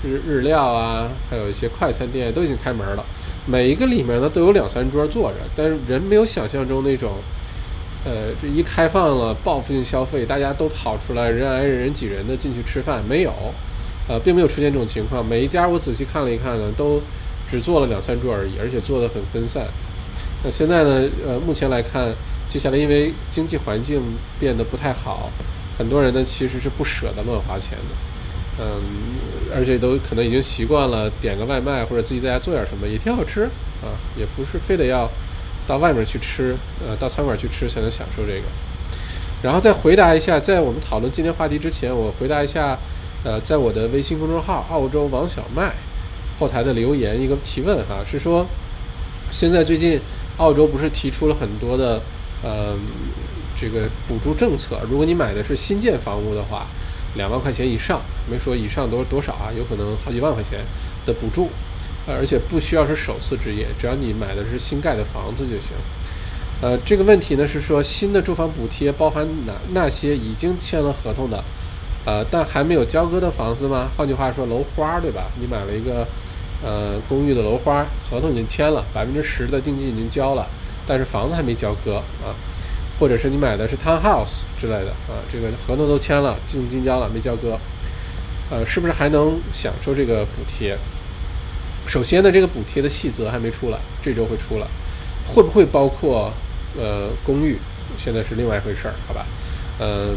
[0.04, 3.04] 日日料啊，还有一些快餐店都已经开门了。
[3.46, 7.12] 每一个里面呢都有两三桌坐着，但是人没有想象中那种。
[8.08, 13.32] 呃，这一开放了，报复性消费，大家都跑出来，人挨人，人挤人的进去吃饭，没有，
[14.06, 15.26] 呃，并没有出现这种情况。
[15.26, 17.02] 每一家我仔细看了一看呢，都
[17.50, 19.66] 只做了两三桌而已，而且做得很分散。
[20.44, 22.12] 那现在呢，呃，目前来看，
[22.48, 24.00] 接下来因为经济环境
[24.38, 25.30] 变得不太好，
[25.78, 28.80] 很多人呢其实是不舍得乱花钱的，嗯，
[29.54, 33.44] 而且都可能已经习惯了点个外卖或者自己在家做点什么，也挺好吃
[33.82, 35.10] 啊，也不是非得要。
[35.68, 38.42] 到外面去吃，呃，到餐馆去吃才能享受这个。
[39.42, 42.78] 然后再回答一下，在我们讨论今天话题之前，我回答一下，
[43.24, 45.74] 呃，在我的微信公众号“澳洲王小麦”
[46.38, 48.46] 后台的留言一个提问哈，是说，
[49.30, 50.00] 现在最近
[50.36, 52.00] 澳洲不是提出了很多的
[52.42, 52.74] 呃
[53.58, 54.80] 这个补助政策？
[54.88, 56.66] 如果你买的是新建房屋的话，
[57.16, 60.60] 两万块钱以上，没说以上多多少啊，有可能好几万块钱
[61.04, 61.48] 的补助。
[62.08, 65.72] 而且不需要是首次置业，只要你买的是新盖的房子就行。
[66.60, 71.42] 呃，这个问题呢是说新的住房补贴包含哪那些已经签了合同的，
[72.04, 73.90] 呃，但还没有交割的房子吗？
[73.96, 75.24] 换句话说，楼花对吧？
[75.40, 76.06] 你买了一个
[76.62, 80.46] 呃公寓的楼花，合同已经签了，百分之十的定金已经交了，
[80.86, 82.34] 但是房子还没交割啊。
[82.98, 87.58] 或者是你买的是 townhouse 之类的啊，这个合同都签了，定金交了，没交割，
[88.50, 90.78] 呃，是不是还能享受这个补贴？
[91.86, 94.66] 首先呢，这个补贴的细则还没出来，这周会出来，
[95.26, 96.32] 会不会包括？
[96.78, 97.56] 呃，公寓
[97.96, 99.24] 现在是另外一回事儿，好吧？
[99.80, 100.14] 嗯，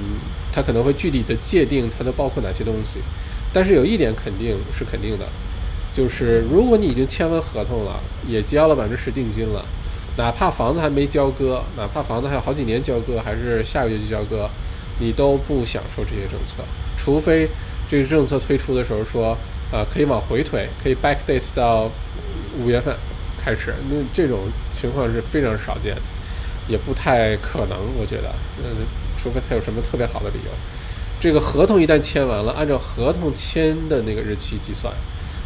[0.51, 2.99] 它可能会具体的界定它都包括哪些东西，
[3.53, 5.25] 但是有一点肯定是肯定的，
[5.99, 9.65] 就是如果你已经签完合同了，也交了百分之十定金了，
[10.15, 14.49] 哪怕房子还没交割，哪怕房子还有好几年交割，还是下个月就交割，
[14.99, 16.63] 你都不享受这些政策，
[16.97, 17.49] 除非
[17.89, 19.37] 这个政策推出的时候说，
[19.73, 21.91] 呃，可以往回推，可以 back dates 到
[22.57, 22.95] 五月份
[23.37, 25.93] 开始，那这种情况是非常少见。
[26.69, 28.33] 也不太可能，我觉得，
[28.63, 30.51] 嗯，除非他有什么特别好的理由。
[31.19, 34.93] 这个合同一旦签完了，按照合同签的那个日期计算。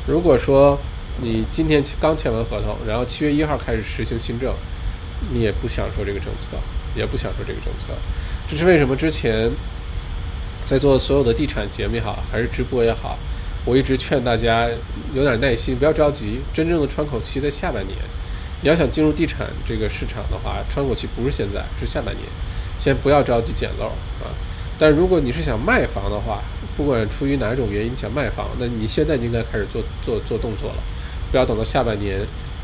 [0.05, 0.77] 如果说
[1.21, 4.53] 你今天刚签完合同，然后七月一号开始实行新政，
[5.31, 6.57] 你也不享受这个政策，
[6.95, 7.93] 也不享受这个政策。
[8.49, 8.95] 这是为什么？
[8.95, 9.49] 之前
[10.65, 13.17] 在做所有的地产节目也好，还是直播也好，
[13.63, 14.67] 我一直劝大家
[15.13, 17.97] 有点耐心，不要着急，真正的窗口期在下半年。
[18.61, 22.25] 你要想进入地产这个市场的话，窗口期不是现在，是下半年。
[22.79, 24.27] 先不要着急捡漏啊！
[24.77, 26.41] 但如果你是想卖房的话，
[26.75, 30.83] 不管出于哪种原因想卖房，那你现在就应该开始做做做动作了，
[31.31, 32.19] 不要等到下半年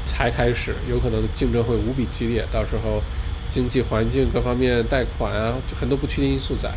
[0.05, 3.01] 才开始，有可能竞争会无比激烈，到时候
[3.49, 6.71] 经济环境各方面贷款啊，很多不确定因素在。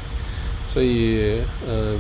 [0.69, 1.99] 所以，嗯，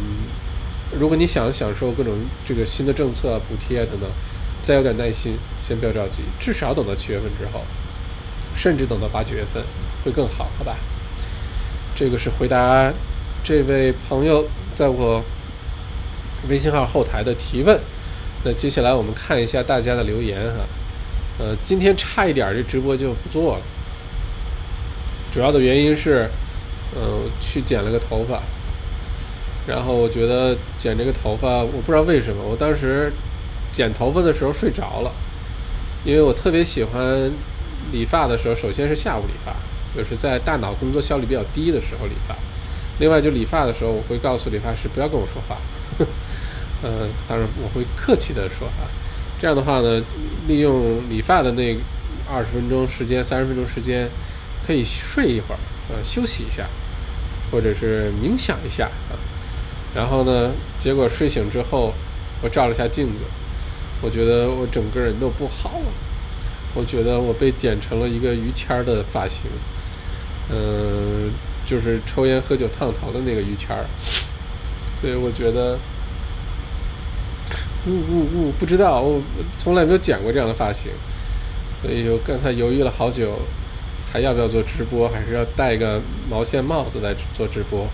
[0.98, 2.14] 如果你想享受各种
[2.46, 4.08] 这个新的政策补贴等等。
[4.64, 7.62] 再有点耐心，先不要着急，至少等到七月份之后，
[8.54, 9.60] 甚至等到八九月份
[10.04, 10.76] 会更好，好吧？
[11.96, 12.92] 这个是回答
[13.42, 15.22] 这位朋友在我
[16.48, 17.78] 微信号后台的提问。
[18.44, 20.64] 那接下来我们看一下大家的留言哈。
[21.38, 23.62] 呃，今天差一点这直播就不做了，
[25.32, 26.28] 主要的原因是，
[26.94, 28.42] 嗯，去剪了个头发，
[29.66, 33.12] 然后我觉得剪这个头发，我不知道为什么，我当时。
[33.72, 35.10] 剪头发的时候睡着了，
[36.04, 37.32] 因为我特别喜欢
[37.90, 39.56] 理发的时候，首先是下午理发，
[39.96, 42.36] 就是在大脑工作效率比较低的时候理发。
[43.02, 45.58] 另外，就理发的时候，我会告诉理发师不要跟我说话，
[46.86, 48.86] 呃，当然我会客气的说啊。
[49.40, 50.00] 这样的话呢，
[50.46, 51.76] 利用理发的那
[52.30, 54.08] 二十分钟时间、三十分钟时间，
[54.64, 56.64] 可以睡一会儿，呃，休息一下，
[57.50, 59.18] 或者是冥想一下啊。
[59.96, 61.92] 然后呢，结果睡醒之后，
[62.40, 63.24] 我照了下镜子。
[64.00, 65.92] 我觉得我整个人都不好了，
[66.74, 69.42] 我觉得我被剪成了一个于谦儿的发型，
[70.50, 71.32] 嗯，
[71.72, 73.86] 就是抽烟喝酒烫头的那个于谦儿，
[75.00, 75.78] 所以我觉得，
[77.86, 79.22] 呜呜呜，不知道，我
[79.56, 80.92] 从来没有剪过这样的发型，
[81.80, 83.38] 所以我刚才犹豫了好久，
[84.12, 87.88] 还要不要做直播，还是要戴个毛线帽子来做直播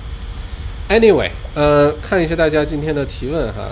[0.88, 3.70] ？Anyway，呃，看一下大家今天的提问哈。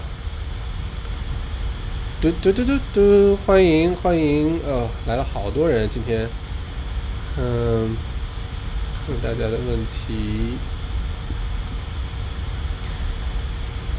[2.20, 3.36] 嘟嘟嘟嘟嘟！
[3.44, 4.60] 欢迎欢迎！
[4.68, 6.28] 哦，来了好多人今天。
[7.38, 7.96] 嗯，
[9.08, 10.56] 问大家的问题。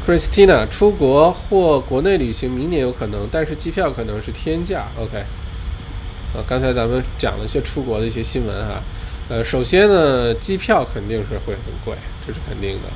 [0.06, 4.86] Christina，出国或国内旅行明年有可能，但是机票可能是天价。
[4.98, 5.18] OK。
[6.34, 8.82] 啊，刚才咱们讲了一些出国的一些新闻哈。
[9.28, 11.94] 呃，首先呢，机票肯定是会很贵，
[12.26, 12.88] 这是肯定的。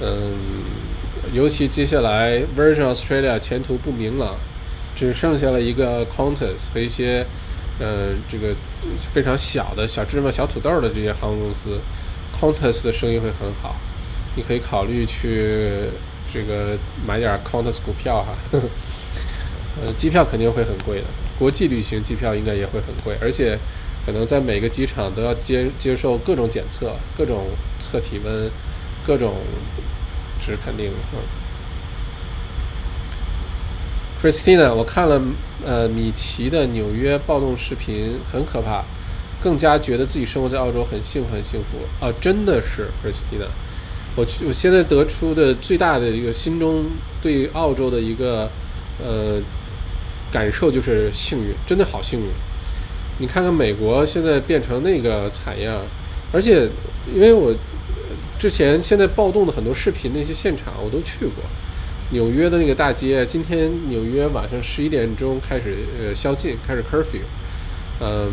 [0.00, 0.34] 嗯，
[1.32, 4.34] 尤其接下来 Virgin Australia 前途不明朗。
[4.96, 7.24] 只剩下了一个 Qantas 和一些，
[7.80, 8.54] 呃，这个
[9.12, 11.78] 非常小的小芝麻、小土豆的这些航空公司
[12.34, 13.76] ，Qantas 的生意会很好，
[14.34, 15.70] 你可以考虑去
[16.32, 18.34] 这个买点 Qantas 股票哈。
[19.80, 21.04] 呃，机票肯定会很贵的，
[21.38, 23.56] 国际旅行机票应该也会很贵，而且
[24.04, 27.46] 可能在每个机场都要接接受各种检测、各种
[27.78, 28.50] 测体温、
[29.06, 29.36] 各种，
[30.40, 31.47] 这是肯定的，嗯。
[34.20, 35.22] Christina，我看了
[35.64, 38.82] 呃米奇的纽约暴动视频，很可怕，
[39.40, 42.12] 更加觉得自己生活在澳洲很幸福很幸福啊！
[42.20, 43.46] 真的是 Christina，
[44.16, 46.86] 我我现在得出的最大的一个心中
[47.22, 48.50] 对澳洲的一个
[49.00, 49.40] 呃
[50.32, 52.26] 感受就是幸运，真的好幸运。
[53.20, 55.80] 你看看美国现在变成那个惨样，
[56.32, 56.68] 而且
[57.14, 57.54] 因为我
[58.36, 61.44] 之前现在暴动的很多视频那些现场我都去过。
[62.10, 67.20] 纽约的那个大街，今天纽约晚上十一点钟开始呃宵禁，开始 curfew，
[68.00, 68.32] 嗯，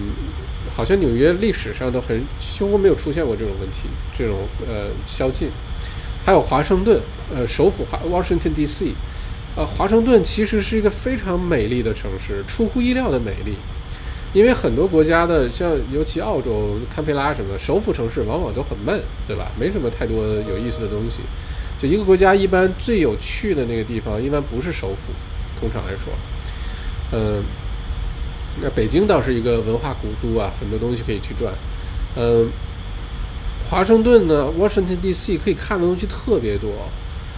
[0.73, 5.49] 好像纽约历史上都很几乎没有出现过这种问题，这种呃宵禁。
[6.25, 6.99] 还有华盛顿，
[7.35, 8.93] 呃，首府华 Washington D.C.，
[9.57, 13.55] 呃，华盛顿其实是一个非常美丽的城市，出乎意料的美丽。
[14.33, 19.51] 因为很多国家的，像尤其澳洲堪培拉什么，首府城市往往都很闷，对吧？
[19.59, 21.21] 没什么太多有意思的东西。
[21.85, 25.11] 一个国家一般最有趣的那个地方，一般不是首府，
[25.59, 26.13] 通常来说，
[27.11, 27.43] 嗯，
[28.61, 31.53] 那北京倒是一个文化古都啊，很多东西可以去转。
[32.17, 32.49] 嗯，
[33.69, 35.37] 华盛顿呢，Washington D.C.
[35.37, 36.71] 可以看的东西特别多，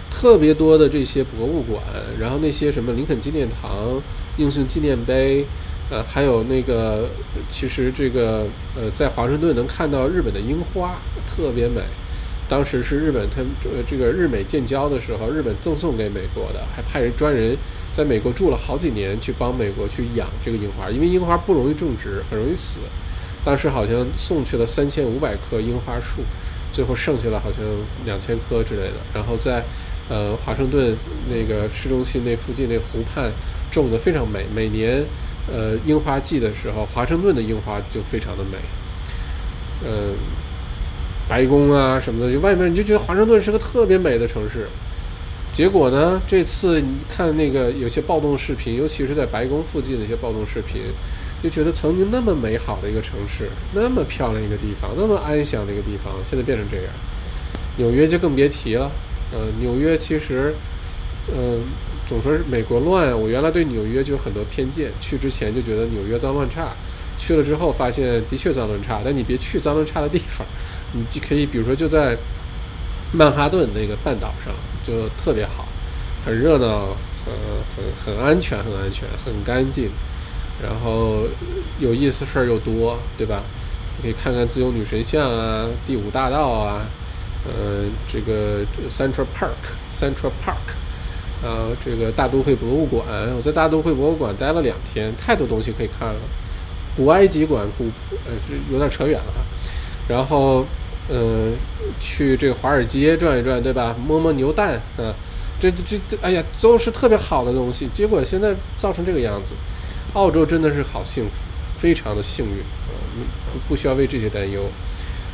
[0.10, 1.82] 特别多的这些博物馆，
[2.20, 4.02] 然后那些什么林肯纪念堂、
[4.38, 5.46] 英雄纪念碑。
[5.90, 7.08] 呃，还有那个，
[7.48, 11.82] 其实这个，呃，在华盛顿能看到日本的樱花，特别美。
[12.50, 17.56] 当时是日本，他呃，这个日美建交的时候，日本赠送给美国的，还派人专人
[17.92, 22.80] 在美国住了好几年，去帮美国去养这个樱花，因为樱花不容易种植，很容易死。
[23.44, 26.22] 当时好像送去了三千五百棵樱花树，
[26.72, 27.64] 最后剩下了好像
[28.06, 28.96] 两千棵之类的。
[29.14, 29.64] 然后在
[30.10, 30.96] 呃华盛顿
[31.30, 33.32] 那个市中心那附近那湖畔
[33.72, 35.06] 种的非常美，每年。
[35.50, 38.58] 呃，樱花季的时候，华盛顿的樱花就非常的美。
[39.86, 40.14] 嗯，
[41.28, 44.68] 白宫啊什么的，就外面你就觉得华盛顿是个特别美的城市。
[45.52, 50.82] 结果呢，这次你看那个有些暴动视频，尤其是在白宫附近的一些暴动视频，
[51.42, 56.86] 就觉得曾经那么美好的一个城市，那么漂亮一个地方，那么安详的一个地方，现在变成这样。
[57.78, 58.92] 纽约就更别提了。
[59.32, 60.54] 呃，纽约其实，
[61.36, 61.62] 嗯。
[62.08, 64.90] 总说是美国乱，我原来对纽约就有很多偏见。
[65.02, 66.70] 去之前就觉得纽约脏乱差，
[67.18, 69.02] 去了之后发现的确脏乱差。
[69.04, 70.48] 但你别去脏乱差的地方，
[70.94, 72.18] 你既可以比如说就在
[73.12, 75.68] 曼哈顿那个半岛上，就特别好，
[76.26, 76.96] 很热闹，
[77.26, 77.34] 很
[77.76, 79.90] 很很安全，很安全，很干净，
[80.62, 81.24] 然后
[81.80, 83.44] 有意思事儿又多，对吧？
[83.98, 86.86] 你可以看看自由女神像啊，第五大道啊，
[87.46, 90.76] 呃，这个 Central Park，Central Park。
[91.44, 96.20] 呃，这个大都会博物馆，我在大都会博物馆待了两天，太多东西可以看了。
[96.96, 97.86] 古埃及馆，古
[98.26, 98.34] 呃
[98.72, 99.42] 有点扯远了哈。
[100.08, 100.66] 然后，
[101.10, 101.54] 嗯，
[102.00, 103.96] 去这个华尔街转一转，对吧？
[104.06, 105.14] 摸摸牛蛋，啊，
[105.60, 107.90] 这这这，哎呀，都是特别好的东西。
[107.94, 109.54] 结果现在造成这个样子，
[110.14, 111.32] 澳洲真的是好幸福，
[111.78, 112.52] 非常的幸运
[112.88, 112.96] 啊，
[113.52, 114.62] 不不需要为这些担忧。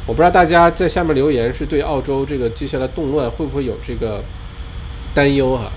[0.05, 4.21] 我不知道大家在下面留言是对澳洲这个接下来动乱会不会有这个
[5.13, 5.71] 担忧哈？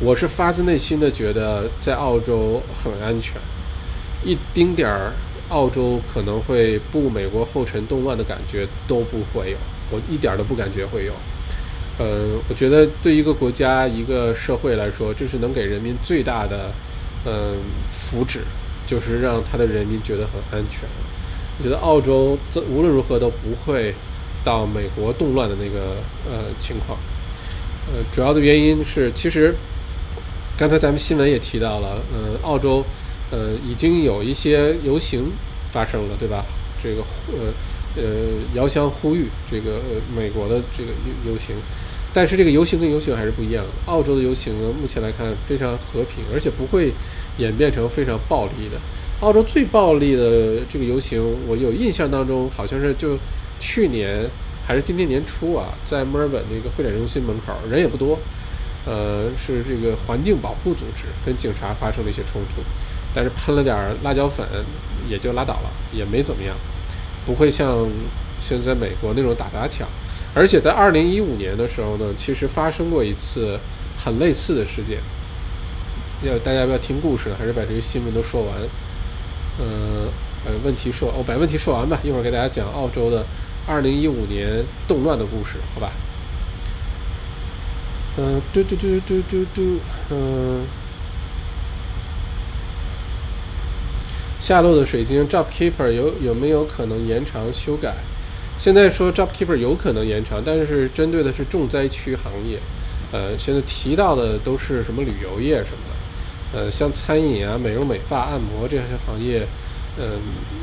[0.00, 3.34] 我是发自内心的觉得在澳洲很安全，
[4.24, 5.12] 一丁点儿
[5.48, 9.56] 澳洲可能会步美国后尘动乱的感觉都不会有，
[9.90, 11.12] 我一点都不感觉会有。
[11.98, 16.70] 嗯，我觉得对一个国家一个社会来说，这是能给人民最大的
[17.26, 17.56] 嗯
[17.90, 18.38] 福祉，
[18.86, 20.88] 就是让他的人民觉得很安全。
[21.58, 23.94] 我觉得澳洲无论如何都不会
[24.44, 25.96] 到美国动乱的那个
[26.30, 26.98] 呃情况。
[27.88, 29.54] 呃，主要的原因是其实。
[30.58, 32.84] 刚才咱们新闻也提到了，嗯，澳洲，
[33.30, 35.30] 呃，已经有一些游行
[35.68, 36.44] 发生了，对吧？
[36.82, 37.52] 这个，呃，
[37.96, 38.02] 呃，
[38.54, 39.80] 遥相呼吁这个
[40.16, 40.90] 美国的这个
[41.24, 41.54] 游游行，
[42.14, 43.70] 但是这个游行跟游行还是不一样的。
[43.86, 46.92] 澳洲的游行呢，目前来看非常和平，而且不会
[47.38, 48.78] 演变成非常暴力的。
[49.20, 53.18] 澳洲最暴力的这个游行，我有印象当中好像是就
[53.58, 54.24] 去年
[54.64, 58.18] 还是今年年初啊，在墨尔本那个会展中心门口，人也不多。
[58.86, 62.62] 呃，是这个环境保护组织跟警察发生了一些冲突，
[63.14, 64.46] 但是喷了点辣椒粉
[65.08, 66.54] 也就拉倒了，也没怎么样，
[67.24, 67.88] 不会像
[68.38, 69.88] 现在美国那种打砸抢。
[70.34, 73.58] 而且在二零一五年的时候呢，其实发生过一次
[73.96, 74.98] 很类似的事件。
[76.22, 77.36] 要大家要不要听故事呢？
[77.38, 78.54] 还是把这个新闻都说完？
[79.60, 80.08] 嗯，
[80.44, 81.98] 把问题说，我把问题说完吧。
[82.02, 83.24] 一会儿给大家讲澳洲的
[83.66, 85.90] 二零一五年动乱的故事，好吧？
[88.18, 89.80] 嗯，嘟嘟嘟嘟嘟嘟，
[90.10, 90.66] 嗯，
[94.40, 97.94] 下落的水晶 JobKeeper 有有没有可能延长修改？
[98.56, 102.58] 现在说 JobKeeper 有可能延长，但是针对的是重灾区行业。
[103.10, 109.46] 呃，现在提到的都是什么旅游业什么的，呃，像餐饮啊、美容美发、按摩这些行业，
[109.98, 110.20] 嗯，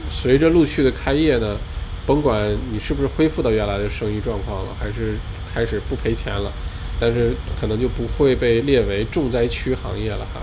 [0.10, 1.58] 随着陆续的开业呢，
[2.06, 5.16] 甭管你是不是恢复到原来的生意状况了，还是
[5.54, 6.52] 开始不赔钱了。
[6.98, 10.40] 但是可能就不会被列为重灾区行业了哈。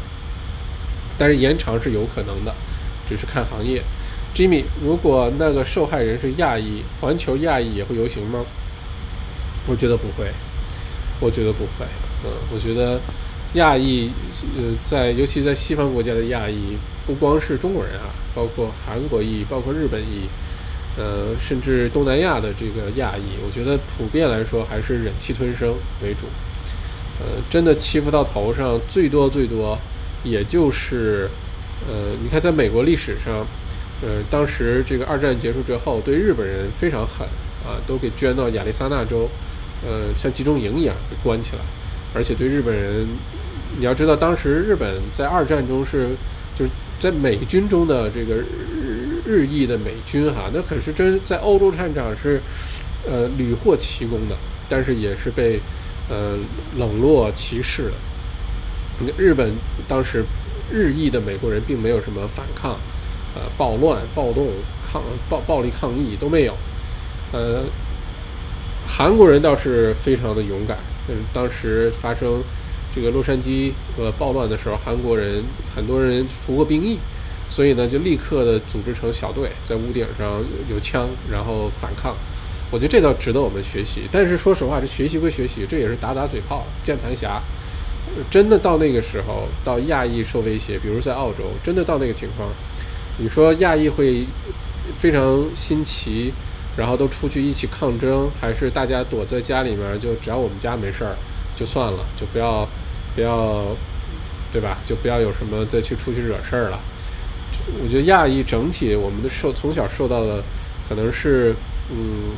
[1.17, 2.53] 但是延长是有可能的，
[3.13, 3.83] 只是看行业。
[4.35, 8.45] Jimmy，如果那个受害人是亚裔，环球亚裔也会游行吗？
[9.67, 10.27] 我觉得不会，
[11.21, 11.87] 我觉得不会。
[12.25, 12.99] 嗯，我觉得
[13.55, 14.11] 亚裔，
[14.57, 20.27] 呃，在尤其在西方国家的亚裔，不光是中国人啊，包括韩国裔，包括日本裔，
[20.97, 26.27] 呃，甚至东南亚的这个亚裔，我觉得普遍来说还是忍气吞声为主。
[27.21, 29.79] 呃，真的欺负到头上，最多最多，
[30.25, 31.29] 也就是，
[31.89, 33.47] 呃，你看，在美国历史上，
[34.03, 37.27] 呃，当时这个二战结束之后，对日本人非常狠
[37.65, 39.29] 啊，都给捐到亚利桑那州，
[39.87, 41.63] 呃，像集中营一样给关起来，
[42.15, 43.07] 而且对日本人。
[43.79, 46.09] 你要知道，当时日本在二战中是，
[46.55, 46.71] 就是
[47.01, 52.39] 在美军中的这个日日裔的美军哈，那可是真在欧洲战场是，
[53.09, 54.37] 呃，屡获奇功的，
[54.69, 55.59] 但是也是被，
[56.11, 56.37] 呃，
[56.77, 57.93] 冷落歧视的。
[59.17, 59.51] 日本
[59.89, 60.23] 当时
[60.73, 62.73] 日裔的美国人并没有什么反抗，
[63.35, 64.49] 呃，暴乱、暴动、
[64.91, 66.55] 抗暴暴力抗议都没有，
[67.33, 67.63] 呃，
[68.87, 72.43] 韩国人倒是非常的勇敢，就是当时发生。
[72.95, 75.43] 这个洛杉矶呃暴乱的时候，韩国人
[75.75, 76.99] 很多人服过兵役，
[77.49, 82.15] 所以呢就立刻的组织成小队，在屋顶上有枪，然后反抗。
[82.71, 84.03] 我觉得这倒值得我们学习。
[84.13, 87.41] 但是说实话，这学习归学习，这也是打打嘴炮、键盘侠。
[88.31, 92.49] 真的到那个时候，到亚裔受威胁，比如在澳洲，真的到那个情况，
[93.19, 94.25] 你说亚裔会
[94.95, 96.33] 非常新奇，
[96.77, 101.17] 然后都出去一起抗争，还是大家躲在家里面，就只要我们家没事儿
[101.57, 102.69] 就算了，就不要。
[103.15, 103.67] 不要，
[104.51, 104.79] 对吧？
[104.87, 106.81] 就不要有什么再去出去惹事儿了。
[107.85, 110.43] 我觉得亚裔整体，我们的受从小受到的，
[110.89, 111.55] 可能是
[111.91, 112.33] 嗯，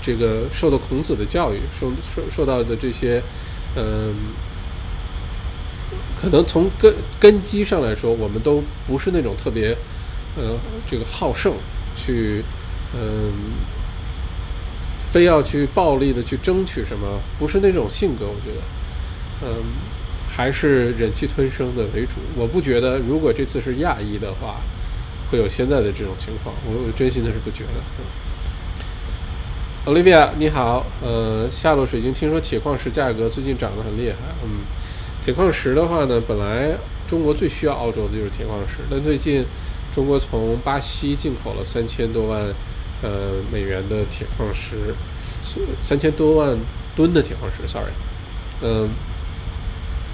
[0.00, 3.20] 这个受到孔子的教育，受受受到的这些，
[3.74, 4.14] 嗯，
[6.22, 9.76] 可能从根根基上来说，我们都不是那种特别，
[10.36, 10.56] 呃，
[10.88, 11.52] 这个好胜，
[11.96, 12.44] 去
[12.94, 13.32] 嗯，
[14.98, 18.62] 非要去暴力的去争取什么，不是那种性格，我觉得。
[19.44, 19.48] 嗯，
[20.28, 22.12] 还是忍气吞声的为主。
[22.36, 24.60] 我不觉得，如果这次是亚裔的话，
[25.28, 26.54] 会有现在的这种情况。
[26.64, 27.82] 我我真心的是不觉得。
[29.84, 30.86] Olivia，你好。
[31.02, 34.16] 呃，下洛水晶，听说铁矿石价格最近涨得很厉害。
[34.44, 34.60] 嗯，
[35.24, 39.44] 铁矿石的话呢，本来中国最需要澳洲的就是铁矿石，但最近
[39.94, 42.42] 中国从巴西进口了三千多万
[43.02, 44.94] 呃美元的铁矿石，
[45.80, 46.58] 三千多万
[46.96, 47.66] 吨的铁矿石。
[47.66, 47.92] Sorry，
[48.62, 48.88] 嗯。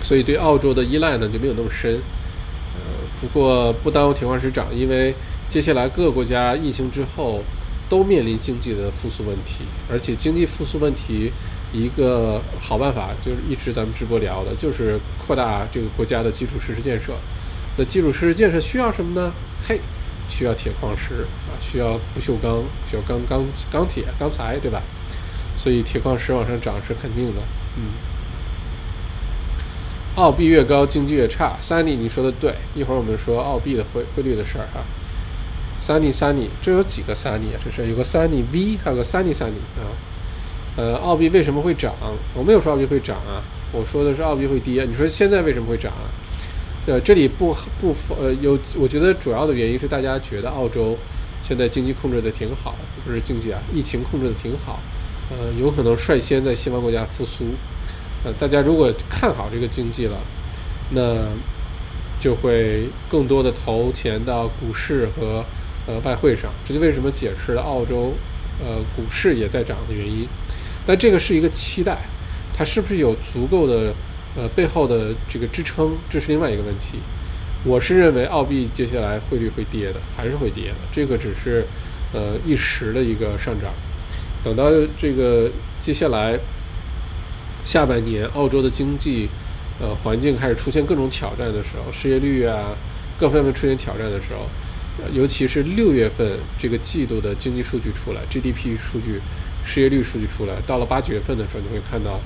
[0.01, 2.81] 所以对澳洲的依赖呢就没有那么深，呃，
[3.21, 5.13] 不过不耽误铁矿石涨，因为
[5.51, 7.43] 接下来各个国家疫情之后
[7.89, 11.33] 都面临经济的复苏问题，而且经济复苏问题
[11.73, 17.13] 一个好办法就是一直咱们直播聊的，就是扩大这个国家的基础设施建设。
[17.77, 19.33] 那基础设施建设需要什么呢？
[19.67, 19.81] 嘿，
[20.29, 24.83] 需要铁矿石啊，需要不锈钢，需要钢钢钢铁钢材，对吧？
[25.57, 27.43] 所以铁矿石往上涨是肯定的，
[27.77, 27.83] 嗯。
[30.17, 31.57] 澳币越高，经济越差。
[31.61, 32.55] Sunny，你说的对。
[32.75, 34.83] 一会儿我们说澳币的汇汇率的事儿哈。
[35.81, 37.61] Sunny，Sunny，这有几个 Sunny 啊？
[37.65, 39.87] 这是有个 Sunny V，还有个 Sunny，Sunny 啊。
[40.79, 41.93] 呃，澳币为什么会涨？
[42.35, 44.85] 我没有说澳币会涨啊，我说的是澳币会跌。
[44.85, 46.07] 你说现在为什么会涨啊？
[46.87, 50.97] 呃，这里不不呃有，我觉得主要的原因是大家觉得澳洲
[51.43, 54.79] 现在经济控制的挺好，不是经济啊，疫情控制的挺好，
[55.31, 57.47] 呃，有可能率先在西方国家复苏。
[58.25, 60.17] 呃，大家如果看好这个经济了，
[60.91, 61.25] 那
[62.21, 65.45] 就会更多的投钱到股市和
[65.89, 66.53] 呃外汇上。
[66.65, 68.15] 这就为什么解释了澳洲
[68.61, 70.25] 呃股市也在涨的原因。
[70.89, 71.99] 但这个是一个期待，
[72.55, 73.93] 它是不是有足够的
[74.35, 76.99] 呃背后的这个支撑，这是另外一个问题。
[77.63, 80.77] 我是认为澳币接下来汇率会跌的，还是会跌的。
[80.91, 81.67] 这个只是
[82.15, 83.71] 呃一时的一个上涨，
[84.43, 86.39] 等到这个接下来。
[87.65, 89.29] 下半年澳洲的经济，
[89.79, 92.75] 呃，环境开始出现各种挑战的时候，失业率啊，
[93.21, 94.49] 各方面出现挑战的时候，
[95.13, 99.21] 尤其是六月份这个季度的经济数据出来，GDP 数据、
[99.69, 102.19] 失业率数据出来，到了八九月份的时候，你会看到，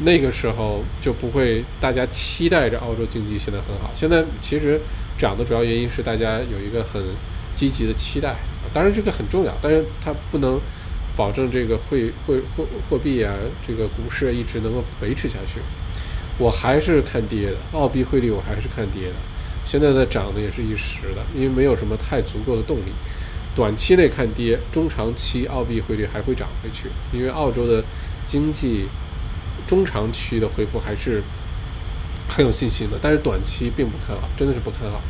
[0.00, 3.92] 那个时候就不会大家期待着澳洲经济现在很好。
[3.94, 4.80] 现在其实
[5.16, 7.00] 涨的主要原因是大家有一个很
[7.54, 8.34] 积极的期待，
[8.72, 10.60] 当然这个很重要，但是它不能。
[11.16, 13.34] 保证这个汇汇货货币啊，
[13.66, 15.58] 这个股市一直能够维持下去，
[16.38, 17.56] 我还是看跌的。
[17.72, 19.14] 澳币汇率我还是看跌的。
[19.64, 22.92] 现在的涨的也是一时的，因为没有什么太足够的动力。
[23.58, 27.82] 短期内看跌，中长期澳币汇率还会涨回去，因为澳洲的
[28.24, 28.86] 经济
[29.66, 31.20] 中长期的恢复还是
[32.28, 32.96] 很有信心的。
[33.02, 35.02] 但是短期并不看好，真的是不看好。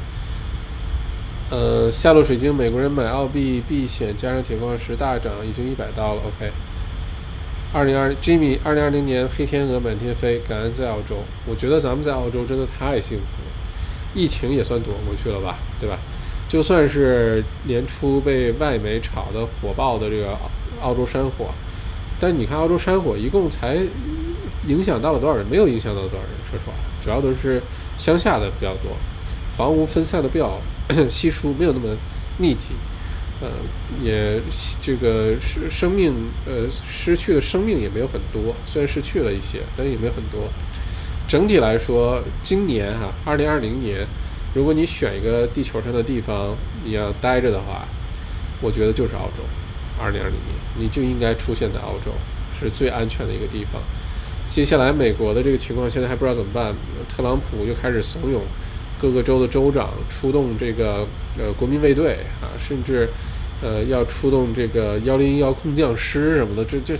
[1.50, 6.22] 呃，下落水晶，美国人买澳币避险，加上铁矿石大涨，已经一百刀了。
[6.22, 6.50] OK，
[7.74, 11.18] 二零二 Jimmy，二零二零年黑天鹅满天飞，感恩在澳洲。
[11.44, 13.52] 我觉得咱们在澳洲真的太幸福了，
[14.14, 15.98] 疫情也算躲过去了吧，对吧？
[16.48, 20.36] 就算是年初被外媒炒得火爆的这个
[20.80, 21.52] 澳洲山火，
[22.18, 23.78] 但你看澳洲山火一共才
[24.66, 25.46] 影响到了多少人？
[25.46, 26.72] 没有影响到多少人，说实话，
[27.04, 27.60] 主要都是
[27.98, 28.96] 乡下的比较多，
[29.56, 30.58] 房屋分散的比较
[31.10, 31.94] 稀疏，没有那么
[32.38, 32.74] 密集。
[33.40, 33.48] 呃，
[34.02, 34.40] 也
[34.82, 36.12] 这个生生命，
[36.44, 40.48] 呃，失去的生命也没有很多，虽然失去了一些，但也没有很多。
[41.28, 44.04] 整体来说，今年哈，二零二零年，
[44.58, 47.86] 如果你选一个地球上的地方你要待着的话，
[48.60, 49.44] 我觉得就是澳洲。
[50.02, 52.10] 二零二零年，你就应该出现在澳洲，
[52.58, 53.80] 是最安全的一个地方。
[54.48, 56.74] 接下来美国的这个情况现在还不知道怎么办，
[57.08, 58.40] 特朗普又开始怂恿
[59.00, 61.06] 各个州的州长出动这个
[61.38, 63.08] 呃国民卫队啊，甚至。
[63.60, 66.94] 呃，要出动这个幺零幺空降师什么的，这这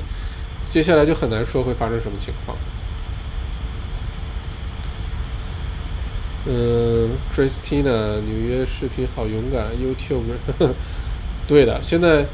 [0.67, 2.59] 接下来就很难说会发生什么情况。
[6.51, 10.73] 嗯，Christina，纽约视频好勇敢，YouTube，
[11.47, 12.25] 对的，现在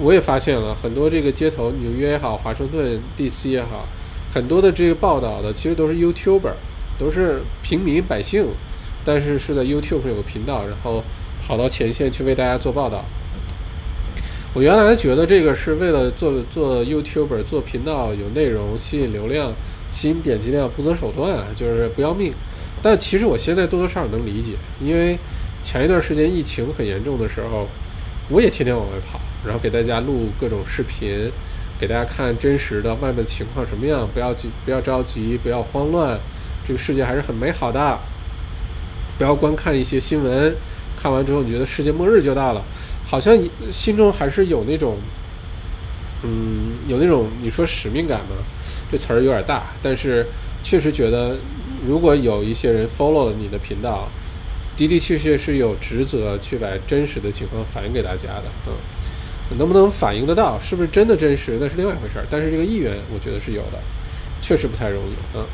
[0.00, 3.86] 我也发现了很多这个街头，纽约也好，华盛顿 DC 也好，
[4.34, 6.54] 很多的这个报道的其实都是 YouTuber，
[6.98, 8.46] 都是平民百姓，
[9.04, 11.04] 但是是在 YouTube 有个频道，然后
[11.46, 13.04] 跑到前线去为大家做报道。
[14.54, 19.52] 我原来觉得这个是为了做做 YouTuber 做频道有内容吸引流量
[19.92, 22.32] 吸引点击量不择手段就是不要命，
[22.82, 25.16] 但其实我现在多多少少能理解，因为
[25.62, 27.68] 前一段时间疫情很严重的时候，
[28.28, 31.30] 我也天天往外跑，然后给大家录各种视频，
[31.78, 36.18] 给大家看真实的外面情况什么样，不要急不要着急不要慌乱，
[36.66, 37.98] 这个世界还是很美好的，
[39.16, 40.54] 不要观看一些新闻，
[41.00, 42.64] 看完之后你觉得世界末日就到了。
[43.04, 43.38] 好像
[43.70, 44.96] 心中还是有那种，
[46.22, 48.36] 嗯，有那种你说使命感吗？
[48.90, 50.26] 这词儿有点大，但是
[50.62, 51.36] 确实觉得，
[51.86, 54.08] 如果有一些人 follow 了你的频道，
[54.76, 58.44] 的的确确是有职责去把真实的情况反映给大家的。
[58.66, 58.72] 嗯，
[59.58, 62.26] 能不能反映得到，是不是真的真实，那是另外一回事儿。
[62.30, 63.78] 但是这个意愿，我觉得是有的，
[64.40, 65.12] 确实不太容易。
[65.36, 65.44] 嗯。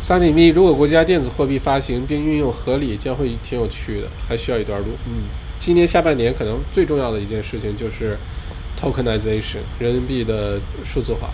[0.00, 4.86] 三点一，如果国家电子货币发行并运用合理，将会挺有趣的，还需要一段路。
[5.06, 5.24] 嗯。
[5.58, 8.16] 今年下半年可能最重要的一件事情就是
[8.80, 11.30] tokenization 人民币的数字化，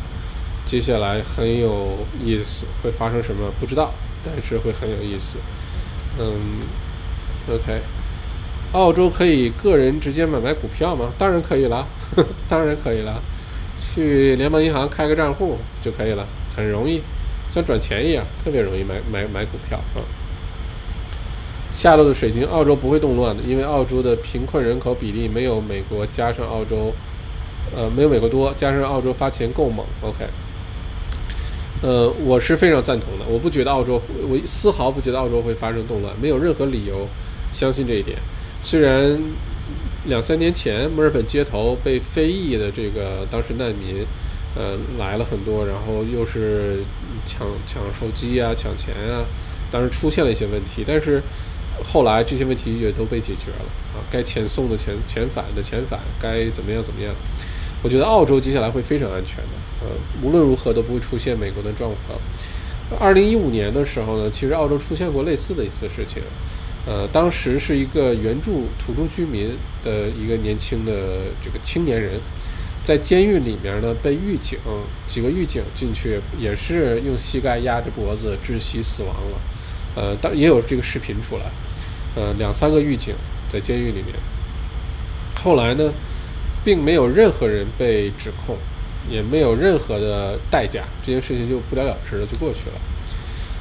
[0.67, 3.93] 接下来很有意思，会发生什么不知道，
[4.25, 5.39] 但是会很有意思。
[6.19, 6.61] 嗯
[7.49, 7.81] ，OK，
[8.73, 11.13] 澳洲可以个人直接买卖股票吗？
[11.19, 11.87] 当然可以了，
[12.49, 13.21] 当然可以了，
[13.95, 17.03] 去联邦银行开个账户就可以了，很容易，
[17.51, 20.01] 像转钱一样，特别容易买买买股票啊。
[21.73, 26.93] 下落的水晶，澳洲不会动乱的，因为澳洲的贫困人口比例没有美国加上澳洲，
[27.77, 29.85] 呃，没有美国多，加上澳洲发钱够猛。
[30.01, 30.25] OK，
[31.85, 37.07] 呃，我是非常赞同的，我不觉得澳洲，我丝毫不觉得澳洲会发生动乱，没有任何理由
[37.53, 38.17] 相信这一点。
[38.63, 39.21] 虽然
[40.07, 44.03] 两三年前墨尔本街头被非裔的这个当时难民，
[44.57, 46.79] 呃，来了很多，然后又是
[47.27, 49.27] 抢抢手机啊，抢钱啊，
[49.71, 51.23] 当时出现了一些问题，但是。
[51.83, 57.13] 后来这些问题也都被解决了啊，该遣送的遣遣返的遣返，该怎么样怎么样？
[57.83, 59.51] 我觉得澳洲接下来会非常安全的，
[59.85, 59.91] 呃，
[60.23, 62.19] 无论如何都不会出现美国的状况。
[62.99, 66.23] 二零一五年的时候呢，其实澳洲出现过类似的一次事情，
[66.87, 70.93] 呃，当时是一个原住土著居民的一个年轻的
[71.43, 72.21] 这个青年人，
[72.83, 74.59] 在监狱里面呢被狱警
[75.07, 79.39] 几个狱警进去，也是用膝盖压着脖子窒息死亡了，
[79.97, 81.45] 呃，当也有这个视频出来。
[82.17, 83.15] 呃，两三个狱警
[83.49, 84.15] 在监狱里面。
[85.43, 85.93] 后来呢，
[86.63, 88.57] 并没有任何人被指控，
[89.11, 92.81] 也没有任何的代价，这件事情就不了了之了，就过去了。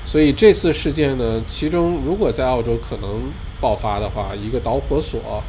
[0.06, 3.22] 所以这次事件呢，其中如果在澳洲可能
[3.62, 5.44] 爆发的话，一个导火索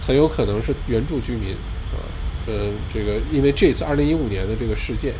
[0.00, 1.52] 很有可能是原住居民
[1.92, 1.98] 啊，
[2.46, 5.14] 呃，这个因为这次二零一五年的这个事件，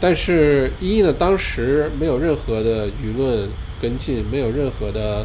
[0.00, 3.48] 但是一呢，当时没有任何的舆论
[3.80, 5.24] 跟进，没有任何的。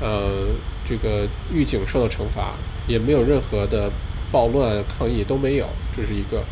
[0.00, 0.48] 呃，
[0.84, 2.54] 这个狱警受到惩罚，
[2.88, 3.88] 也没有任何的
[4.32, 6.42] 暴乱抗议都没有，这是一个。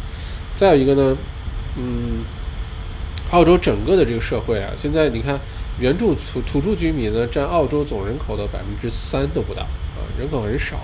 [0.62, 1.16] 再有一个呢，
[1.76, 2.22] 嗯，
[3.32, 5.36] 澳洲整个的这个社会啊，现在你看，
[5.80, 10.76] 原住土土著居民呢，占澳洲总人口的百分之三都不到啊，人口很少，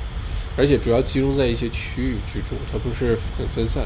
[0.57, 3.85] 而且主要集中在一些区域居住，它不是很分散。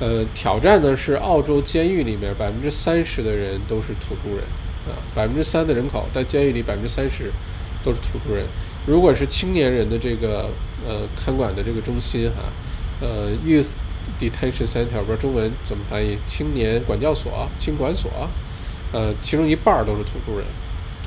[0.00, 4.44] 呃，挑战呢是澳洲监狱里面百分之三十的人都是土著人
[4.88, 7.30] 啊，百分之三的人口，但监狱里百分之三十。
[7.82, 8.44] 都是土著人。
[8.86, 10.50] 如果是青年人的这个
[10.86, 12.42] 呃看管的这个中心哈，
[13.00, 13.70] 呃，youth
[14.18, 18.10] detention center，不知道中文怎么翻译，青年管教所、青管所，
[18.92, 20.44] 呃，其中一半儿都是土著人，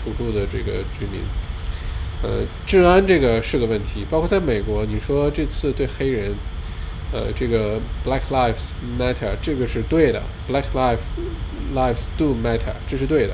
[0.02, 1.22] 土著的这个居民。
[2.22, 6.34] 呃，治安这个是个问题，包括在美国，你说这次对黑人，
[7.12, 11.00] 呃，这个 Black Lives Matter 这个是对的，Black Lives
[11.76, 13.34] Lives Do Matter 这是对的，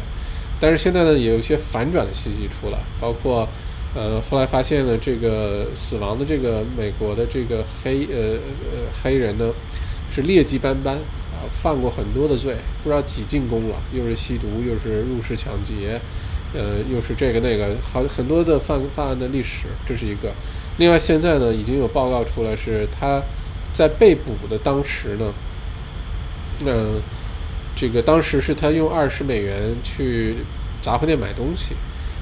[0.60, 3.48] 但是现在呢，也有一些反转的信息出来，包括
[3.96, 8.38] 呃，后来发现了这个死亡的这个美国的这个黑呃
[8.72, 9.52] 呃黑人呢，
[10.12, 16.00] 是劣迹斑斑啊，犯过很多的罪，不知道几进宫了，又是吸毒，又是入室抢劫。
[16.52, 20.34] 呃，又是这个那个，好很多的犯犯案的历史，这是一个。
[20.80, 23.22] 另外，现在呢，已经有报告出来，是他
[23.72, 25.32] 在被捕的当时呢，
[26.66, 27.00] 嗯，
[27.76, 30.38] 这个当时是他用二十美元去
[30.82, 31.76] 杂货店买东西，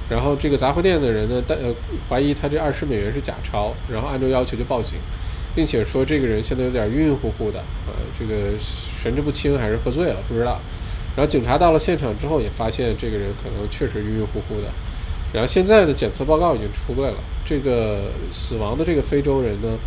[0.10, 1.74] 然后这个杂货店的人呢，但呃
[2.10, 4.98] 怀疑他这二十美元是假钞，然后按照要求就报警，
[5.54, 10.60] 并且说这个人现在有点晕晕乎乎的，呃，这个神志不清还是喝醉了，不知道。
[11.16, 14.68] 然后警察到了现场之后，也发现这个人可能确实晕晕乎乎的。
[15.34, 19.78] 然后现在的检测报告已经出来了，这个死亡的这个非洲人呢，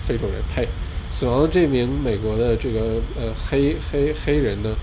[0.00, 0.68] 非洲人呸，
[1.10, 4.74] 死亡的这名美国的这个呃黑黑黑人呢，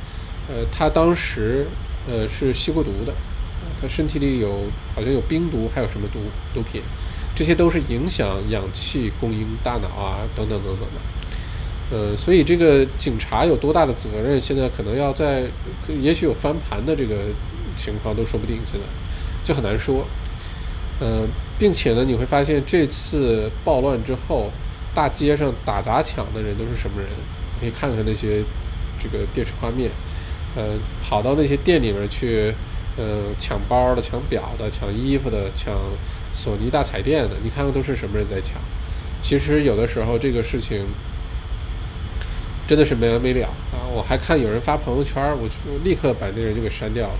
[0.48, 1.68] 呃，他当时
[2.10, 3.14] 呃是吸过毒的，
[3.82, 6.20] 他身体里有好像有冰毒，还有什么毒
[6.54, 6.82] 毒品，
[7.36, 11.00] 这些都是影响氧气供应大脑啊等等等等的。
[11.92, 14.40] 呃，所以这个警察有多大的责任？
[14.40, 15.46] 现在可能要在，
[16.02, 17.16] 也许有翻盘的这个
[17.76, 18.58] 情况都说不定。
[18.64, 18.86] 现在
[19.44, 20.06] 就很难说。
[21.00, 21.26] 呃，
[21.58, 24.52] 并且呢，你会发现这次暴乱之后，
[24.94, 27.10] 大街上打砸抢的人都是什么人？
[27.60, 28.44] 可以看看那些
[29.02, 29.90] 这个电视画面。
[30.56, 32.54] 呃，跑到那些店里面去，
[33.00, 35.74] 呃，抢包的、抢表的、抢衣服的、抢
[36.34, 38.58] 索尼大彩电的，你看看都是什么人在抢？
[39.22, 40.86] 其实有的时候这个事情。
[42.68, 43.82] 真的是没完没了啊！
[43.92, 47.16] 我还看有人发朋友圈，我我立刻把那人就给删掉了。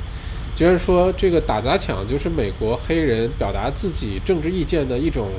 [0.56, 5.30] 居然说这个打砸抢就是美国黑人表达自己政治意见的一种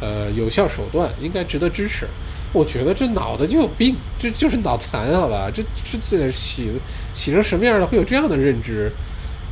[0.00, 2.06] 呃有效手段，应该值得支持。
[2.52, 5.50] 我觉得这脑子就有病，这就是脑残，好吧？
[5.52, 6.70] 这这这洗
[7.12, 7.84] 洗成什么样了？
[7.88, 8.92] 会有这样的认知？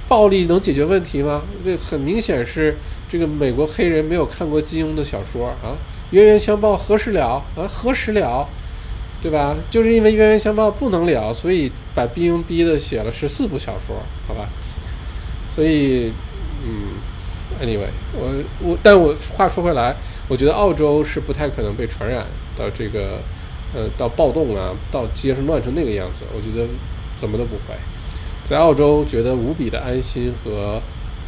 [0.08, 1.42] 暴力能解决问题吗？
[1.64, 2.76] 这很明显是
[3.08, 5.76] 这个美国黑人没有看过金庸的小说啊！
[6.10, 7.66] 冤冤相报何时了啊？
[7.68, 8.46] 何时了？
[9.22, 9.56] 对吧？
[9.70, 13.96] 就是因为冤冤相报不能了，所以把金庸逼的写了十四部小说，
[14.28, 14.46] 好吧？
[15.48, 16.12] 所以，
[16.62, 16.98] 嗯
[17.62, 19.96] ，anyway，我我，但我话说回来，
[20.28, 23.18] 我觉得澳洲是不太可能被传染到这个，
[23.74, 26.24] 呃，到暴动啊，到街上乱成那个样子。
[26.36, 26.68] 我觉得
[27.16, 27.74] 怎么都不会，
[28.44, 30.80] 在澳洲觉得无比的安心和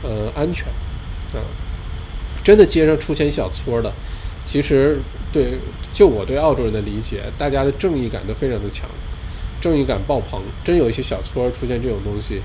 [0.02, 0.68] 呃安全
[1.32, 1.40] 啊。
[2.44, 3.92] 真的街上出现一小撮的，
[4.44, 4.98] 其实
[5.32, 5.58] 对。
[5.96, 8.86] 就我对澳洲人的理解，大家的正义感都非常的强，
[9.62, 10.42] 正义感爆棚。
[10.62, 12.42] 真有一些小撮出现这种东西，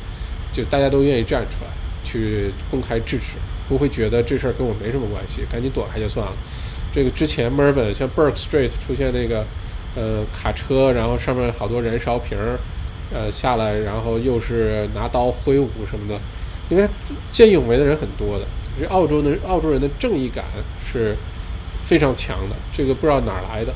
[0.54, 1.70] 就大家都愿意站出来
[2.02, 3.34] 去公开制止，
[3.68, 6.32] 不会觉得这事儿跟我没什么关系，赶紧躲开就算了。
[6.94, 9.46] 这个之前墨尔本像 Burke Street 出现那个
[9.98, 12.58] 呃卡车，然后上面好多燃烧瓶儿，
[13.14, 16.20] 呃下来，然后又是拿刀挥舞什么的，
[16.70, 16.88] 因为
[17.32, 18.46] 见义勇为的人很多的。
[18.80, 20.46] 这澳洲的澳洲人的正义感
[20.86, 21.16] 是。
[21.84, 23.74] 非常强的，这个不知道哪儿来的，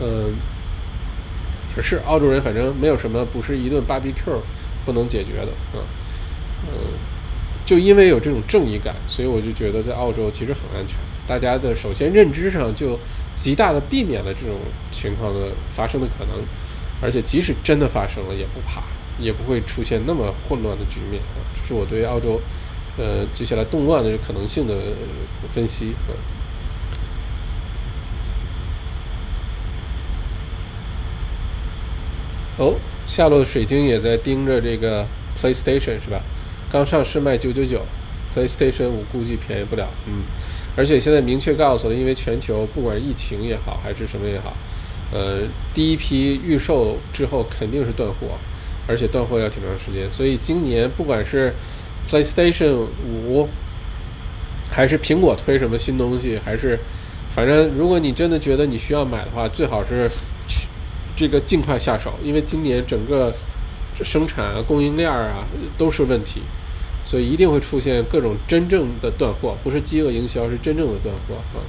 [0.00, 0.34] 嗯，
[1.74, 4.40] 也是澳洲人，反正没有什么不是一顿 BBQ
[4.84, 5.80] 不能解决的啊，
[6.66, 6.92] 嗯，
[7.64, 10.98] 就因为有这种正义感，所以我就觉得在澳洲其实很安全。
[11.26, 12.98] 大家的首先认知上就
[13.34, 14.58] 极大的避免了这种
[14.90, 16.34] 情况的发生的可能，
[17.02, 18.82] 而且即使真的发生了也不怕，
[19.18, 21.40] 也不会出现那么混乱的局面啊。
[21.54, 22.40] 这是我对澳洲
[22.98, 24.74] 呃接下来动乱的可能性的
[25.50, 26.12] 分析啊。
[32.58, 32.74] 哦，
[33.06, 35.06] 下落的水晶也在盯着这个
[35.40, 36.20] PlayStation 是吧？
[36.70, 37.80] 刚上市卖九九九
[38.36, 39.88] ，PlayStation 五估计便宜不了。
[40.06, 40.24] 嗯，
[40.76, 44.54] 而且现在明确告诉了，因为全球不管疫情也好还是什么也好，
[45.12, 45.40] 呃，
[45.74, 48.38] 第一批预售之后肯定是断货，
[48.86, 50.10] 而且断货要挺长时间。
[50.10, 51.52] 所以今年不管是
[52.10, 53.48] PlayStation 五，
[54.70, 56.78] 还是苹果推什么新东西，还是
[57.34, 60.08] 反正如果你真的觉得你需要买的话，最好是
[60.48, 60.66] 去。
[61.16, 63.30] 这个尽快下手，因为今年整个
[64.02, 65.44] 生产啊、供应链啊
[65.76, 66.40] 都是问题，
[67.04, 71.60] 所以一定会出现各种真正的断货，不是饥饿营销，是真正的断货啊。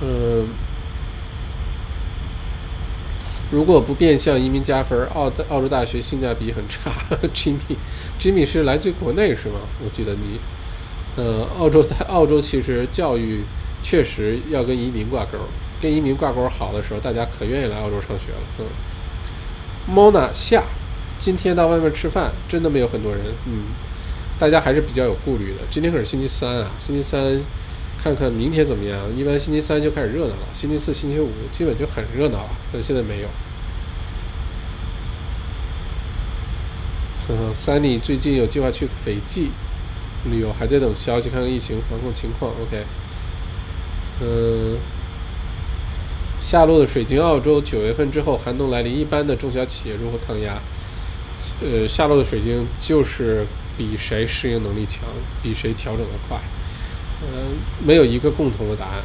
[0.00, 0.46] 嗯，
[3.52, 6.90] 如果不变相移民加分，澳澳洲大学性价比很差。
[7.34, 9.60] Jimmy，Jimmy 是来自国内是吗？
[9.84, 10.40] 我记得你，
[11.16, 13.42] 呃，澳洲在澳洲其实教育
[13.82, 15.36] 确实要跟移民挂钩。
[15.82, 18.38] 跟移民挂钩好的时候，大家可愿意来澳洲上学了。
[18.60, 18.64] 嗯
[19.94, 20.62] ，Mona 下，
[21.18, 23.64] 今天到外面吃饭真的没有很多人，嗯，
[24.38, 25.58] 大家还是比较有顾虑的。
[25.68, 27.38] 今天可是星期三啊，星期三
[28.02, 28.98] 看看明天怎么样。
[29.16, 33.28] 一般星期三就开始热闹了，星期四、星期五基本就很热闹了，但现在没有。
[37.28, 39.50] 嗯，Sunny 最近有计划去斐济
[40.28, 42.50] 旅游，还在等消息，看看疫情防控情况。
[42.60, 42.84] OK，
[44.20, 44.76] 嗯，
[46.40, 50.60] 下落的水晶澳洲九月份之后寒冬来临，一般的中小企业如何抗压？
[51.60, 53.46] 呃，下落的水晶就是
[53.78, 55.04] 比谁适应能力强，
[55.40, 56.40] 比谁调整的快。
[57.22, 57.56] 嗯，
[57.86, 59.02] 没有一个共同的答案。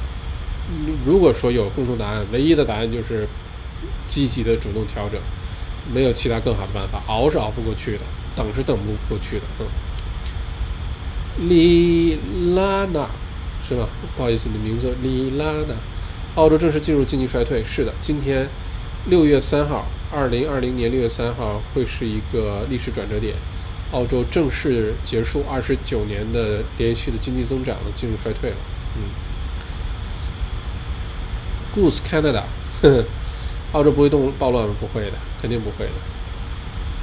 [1.06, 3.28] 如果说有共同答案，唯一的答案就是
[4.08, 5.20] 积极的主动调整。
[5.94, 8.02] 没有其他更好的办法，熬是熬不过去的，
[8.36, 9.44] 等是等不过去的。
[9.60, 9.66] 嗯，
[11.48, 12.20] 丽
[12.54, 13.08] 拉娜
[13.66, 13.88] 是吧？
[14.18, 15.76] 不好意思，你的名字丽拉娜。
[16.36, 18.50] 澳洲正式进入经济衰退，是的，今天
[19.06, 23.34] 六月三号，二零二零年六月三号会是一个历史转折点，
[23.92, 28.56] 澳洲正式结束二十九年的连续的经济增长了，进入衰退了。
[28.96, 29.10] 嗯
[31.76, 32.44] ，Goose Canada。
[32.82, 33.04] 呵呵
[33.74, 34.74] 澳洲不会动暴乱吗？
[34.80, 35.92] 不会的，肯定不会的。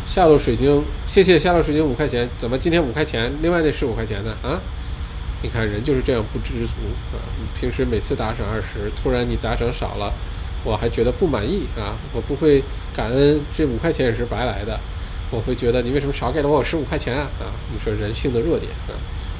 [0.06, 2.28] 下落水晶，谢谢下落水晶五块钱。
[2.38, 3.32] 怎么今天五块钱？
[3.42, 4.36] 另外那十五块钱呢？
[4.42, 4.60] 啊？
[5.42, 6.72] 你看人就是这样不知足
[7.12, 7.20] 啊！
[7.58, 10.10] 平时每次打赏二十，突然你打赏少了，
[10.64, 11.96] 我还觉得不满意啊！
[12.14, 12.62] 我不会
[12.96, 14.80] 感恩这五块钱也是白来的，
[15.30, 17.22] 我会觉得你为什么少给了我十五块钱啊？
[17.40, 17.50] 啊！
[17.72, 18.94] 你说人性的弱点啊，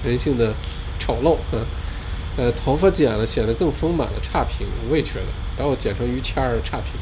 [0.05, 0.53] 人性的
[0.99, 1.63] 丑陋啊！
[2.37, 5.27] 呃，头发剪了显得更丰满了，差评，我也觉得
[5.57, 6.95] 把我剪成于谦儿差评。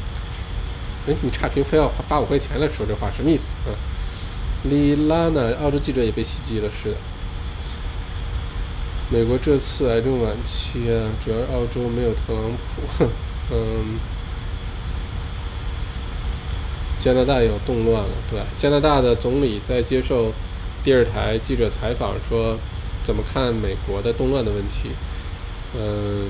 [1.07, 3.73] 哎，你差评非要发五块钱来说这话，什么意思啊？
[4.63, 5.55] 李拉呢？
[5.61, 6.95] 澳洲记者也被袭击了，是的。
[9.09, 13.05] 美国这次癌症晚期啊，主要是澳洲没有特朗普。
[13.51, 13.99] 嗯，
[17.03, 20.31] 加拿大有动乱了，对，加拿大的总理在接受
[20.81, 22.57] 电视台记者采访说，
[23.03, 24.91] 怎么看美国的动乱的问题？
[25.77, 26.29] 嗯。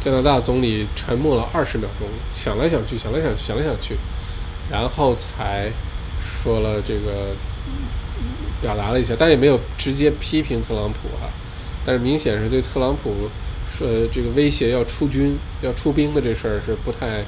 [0.00, 3.94] 加拿大总理沉默了二十秒钟，想来想去，想来想，想来想去，
[4.68, 5.70] 然后才
[6.20, 7.36] 说了这个，
[8.60, 11.30] 表达了一下，但也没有直接批评特朗普哈，
[11.84, 13.28] 但是明显是对特朗普
[13.70, 17.22] 说这个威胁要出军、要出兵的这事儿是不太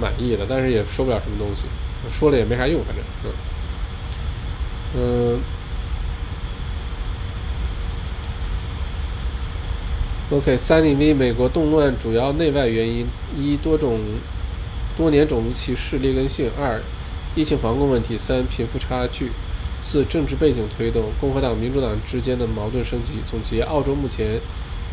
[0.00, 1.66] 满意的，但是也说不了什么东西，
[2.10, 3.04] 说了也没啥用，反正，
[4.94, 5.40] 嗯，嗯。
[10.30, 14.00] OK，三零 V 美国动乱主要内外原因：一、多种
[14.96, 16.80] 多年种族歧视劣根性；二、
[17.34, 19.26] 疫情防控问题；三、贫富差距；
[19.82, 23.16] 四、政治背景推动共和党、民主党之间的矛盾升级。
[23.26, 24.40] 总结：澳洲目前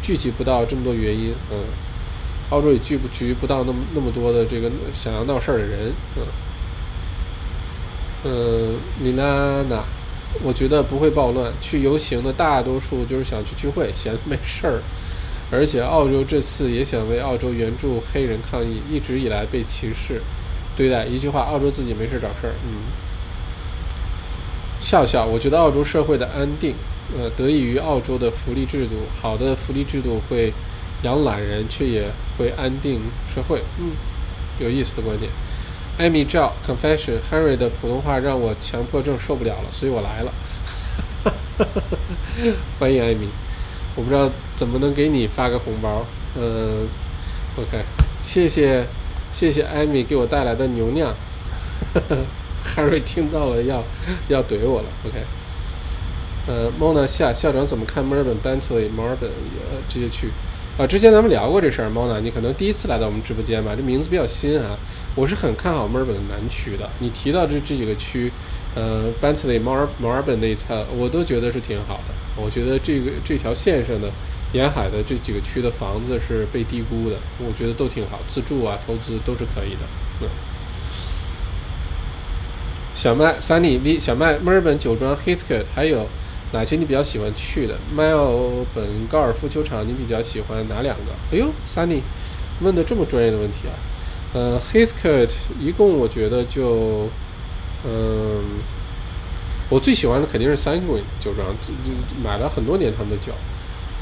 [0.01, 1.63] 聚集不到这么多原因，嗯，
[2.49, 6.23] 澳洲也聚不聚不到那么那么多的这个想要闹事儿的人，嗯，
[8.25, 9.83] 嗯，李娜娜，
[10.43, 14.81] 我觉得不会暴乱，去游行的大多数就是想去聚会，闲着没事儿。
[15.51, 20.21] 而且澳洲这次也想为澳洲援助黑人抗议，一直以来被歧视
[20.75, 21.05] 对待。
[21.05, 22.53] 一句话，澳洲自己没事找事儿。
[22.63, 22.85] 嗯，
[24.79, 26.75] 笑笑，我觉得澳洲社会的安定，
[27.17, 28.97] 呃，得益于澳洲的福利制度。
[29.19, 30.53] 好的福利制度会
[31.03, 33.01] 养懒人，却也会安定
[33.33, 33.61] 社会。
[33.79, 33.91] 嗯，
[34.59, 35.31] 有意思的观点。
[35.97, 40.31] 艾米赵 confession，Henry 的普通话让我强迫症受不了了，所以我来了。
[42.79, 43.27] 欢迎艾米。
[43.95, 46.05] 我不知道怎么能给你发个红包，
[46.37, 46.87] 嗯
[47.57, 47.83] ，OK，
[48.21, 48.85] 谢谢，
[49.33, 51.13] 谢谢艾米给我带来的牛酿，
[52.63, 53.83] 哈瑞听到了要
[54.29, 55.17] 要怼我了，OK，
[56.47, 60.29] 呃，Mona 夏校长怎么看墨尔本、班特里、墨尔本呃这些区？
[60.79, 64.77] 啊，之前咱们聊过这事儿，Mona 你可能第一次来到我们直播间吧，这名字比较新啊，
[65.13, 68.31] 我是很看好墨尔本的南区的，你提到这这几个区，
[68.75, 72.41] 呃，班特里、墨尔墨尔本那一侧，我都觉得是挺好的。
[72.41, 74.09] 我觉得这个这条线上的
[74.53, 79.81] 沿海的这几个区的房子是被低估的，我觉得都挺好，自住啊、投资都是可以的。
[80.21, 80.29] 嗯，
[82.95, 86.07] 小麦 Sunny V 小麦墨尔本酒庄 Heathcote 还有
[86.51, 87.75] 哪些你比较喜欢去的？
[87.95, 91.11] 墨尔本高尔夫球场你比较喜欢哪两个？
[91.31, 92.01] 哎呦，Sunny
[92.61, 93.73] 问的这么专业的问题啊！
[94.33, 97.07] 呃，Heathcote 一共我觉得就
[97.85, 98.43] 嗯。
[99.71, 103.31] 我最喜欢的肯定是 Sanguin 酒庄，这这买了很多年他们的酒。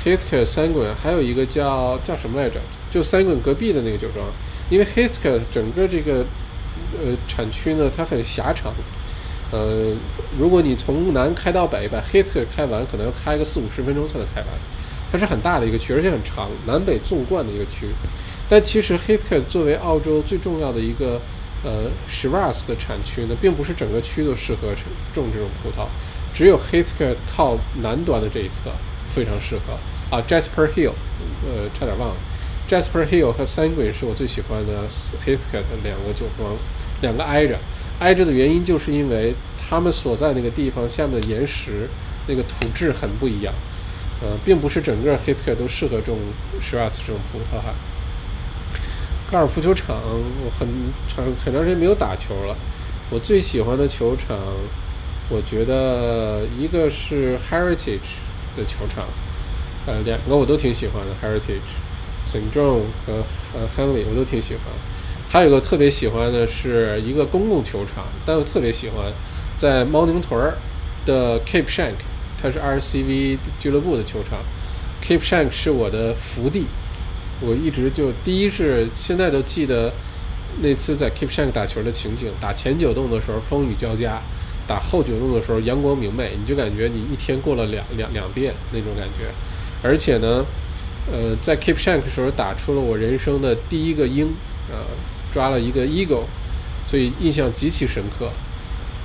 [0.02, 2.62] Heathcote Sanguine 还有一个叫叫什么来着？
[2.90, 4.26] 就 Sanguin 隔壁的那个酒庄，
[4.70, 6.26] 因为 Heathcote 整个这个
[7.04, 8.72] 呃产区呢，它很狭长。
[9.52, 9.94] 呃，
[10.38, 14.50] 如果你从南开到北，把 Heathcote 开完，可能要开个四五十分钟才能开完。
[15.10, 17.88] 它是很大的一个区，而且很长，南北纵贯的一个区。
[18.50, 21.22] 但其实 Heathcote 作为澳洲最重要的一个
[21.64, 24.74] 呃 Shiraz 的产区呢，并不是整个区都适合
[25.14, 25.88] 种这种葡萄，
[26.34, 28.72] 只有 Heathcote 靠南端的这一侧
[29.08, 29.74] 非常适合
[30.16, 30.22] 啊。
[30.28, 30.92] Jasper Hill，
[31.46, 32.16] 呃，差点忘了
[32.70, 34.88] ，Jasper Hill 和 Sanguine 是我最喜欢的
[35.26, 36.52] Heathcote 两个酒庄，
[37.02, 37.58] 两个挨着，
[38.00, 41.90] 挨着的原因就是因为他们所在那个地方下面的岩石
[42.28, 43.54] 那个土质很不一样，
[44.22, 46.18] 呃，并不是整个 Heathcote 都适合种
[46.62, 47.74] Shiraz 这种葡萄哈。
[49.32, 50.68] 高尔夫球场，我很
[51.08, 52.56] 长很长时间没有打球了。
[53.10, 54.38] 我最喜欢的球场，
[55.30, 58.20] 我觉得一个是 Heritage
[58.56, 59.06] 的球场，
[59.86, 62.52] 呃，两个我都挺喜欢的 Heritage，St.
[62.54, 63.24] John 和
[63.54, 64.64] 呃 Henley 我都挺喜欢。
[65.30, 69.12] 还有一个特别喜欢的是一个公共球场，但我特别喜欢
[69.58, 70.58] 在猫宁屯儿
[71.06, 71.96] 的 Cape Shank，
[72.42, 74.40] 它是 RCV 俱乐部的球场。
[75.04, 76.66] Cape Shank 是我的福地。
[77.40, 79.94] 我一直就第一是现在都记得
[80.62, 84.20] 那次在 Keep Shank 打球的情景，打前九洞的时候风雨交加，
[84.66, 89.30] 打后九洞的时候阳光明媚，你就感觉你一天过了两两两遍那种感觉。
[89.84, 90.44] 而且呢，
[91.12, 94.34] 呃，在 Keep Shank 的时候打出了我人生的第一个鹰，
[94.72, 94.78] 呃，
[95.38, 96.24] 抓了一个 eagle，
[96.88, 98.32] 所以印象极其深刻。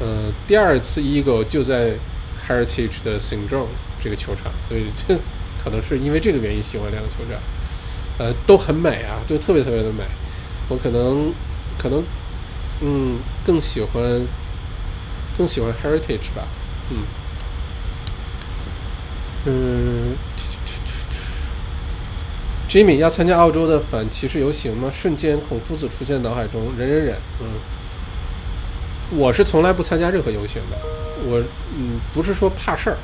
[0.00, 1.90] 呃，第二次 eagle 就在
[2.48, 3.66] Heritage 的 Saint John
[4.02, 5.14] 这个球场，所以这
[5.62, 7.38] 可能是因为这个原因喜欢两个球场。
[8.16, 10.04] 呃，都很美啊，就特别特别的美。
[10.70, 11.34] 我可能，
[11.76, 12.02] 可能，
[12.80, 14.26] 嗯，更喜欢，
[15.36, 16.48] 更喜欢 heritage 吧。
[16.88, 16.96] 嗯，
[19.44, 20.16] 嗯
[22.72, 24.90] ，Jimmy 要参加澳洲的反歧视游行吗？
[24.90, 27.16] 瞬间孔夫子出现脑海中，忍忍忍。
[27.40, 30.78] 嗯，我是从来不参加任何游行的。
[31.28, 31.38] 我，
[31.76, 32.96] 嗯，不是说怕事儿。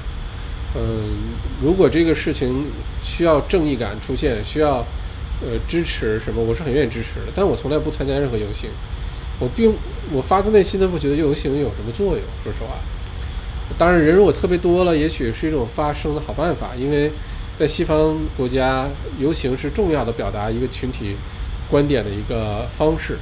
[0.75, 2.65] 嗯，如果这个事情
[3.03, 4.83] 需要正义感出现，需要。
[5.41, 6.43] 呃，支持什么？
[6.43, 8.69] 我是很愿意支持的，但我从来不参加任何游行。
[9.39, 9.73] 我并
[10.11, 12.25] 我发自内心的不觉得游行有什么作用。
[12.43, 12.75] 说实话，
[13.79, 16.71] 当然人如果特别多了，也许是一种发声的好办法。
[16.77, 17.13] 因为
[17.59, 18.87] 在西方国家，
[19.19, 21.17] 游行是重要的表达一个群体
[21.69, 23.19] 观点的一个方式。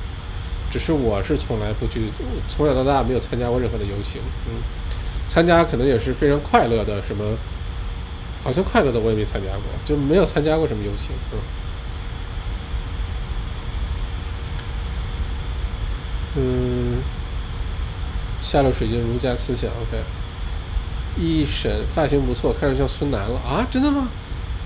[0.70, 2.10] 只是我是从来不去，
[2.46, 4.20] 从小到大没有参加过任何的游行。
[4.46, 4.60] 嗯，
[5.26, 7.24] 参加可能也是非常快乐的，什么
[8.42, 11.12] 好像快乐的我也没参加过，就没有参加过什么游行。
[11.32, 11.38] 嗯。
[16.38, 17.02] 嗯，
[18.42, 20.02] 下了水晶儒家思想，OK。
[21.16, 23.66] 一审发型不错，看着像孙楠了啊？
[23.70, 24.08] 真的吗？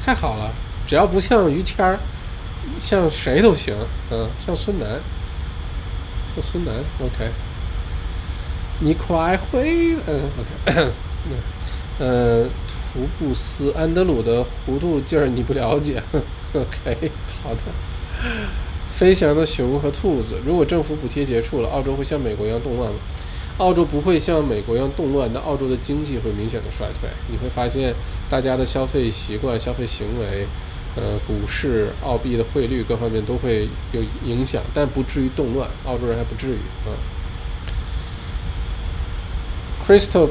[0.03, 0.51] 太好了，
[0.87, 1.99] 只要不像于谦儿，
[2.81, 3.75] 像谁都行。
[4.11, 4.89] 嗯，像孙楠，
[6.35, 7.31] 像孙楠，OK。
[8.81, 10.31] 你快回，嗯
[10.67, 10.93] ，OK。
[12.01, 16.03] 嗯， 图布斯安德鲁的糊涂劲儿你不了解，
[16.55, 17.11] OK。
[17.43, 17.61] 好的。
[18.89, 22.99] 飞翔的熊和兔子，如果政府补贴结束了，澳洲会像美国一样动乱吗？
[23.61, 27.11] 澳洲不会像美国一样动乱，但澳洲的经济会明显的衰退。
[27.29, 27.95] 你会发现，
[28.31, 30.47] 大家的消费习惯、消费行为，
[30.97, 35.69] 呃，股市、澳币的汇率各方面都会有影响，但不至于动乱。
[35.85, 36.97] 澳洲人还不至于啊。
[39.87, 40.29] Crystal，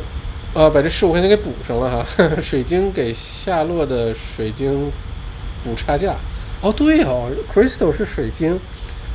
[0.55, 2.05] 啊，把这十五块钱给补上了哈。
[2.41, 4.91] 水晶给下落的水晶
[5.63, 6.15] 补差价。
[6.61, 8.59] 哦，对哦，Crystal 是水晶，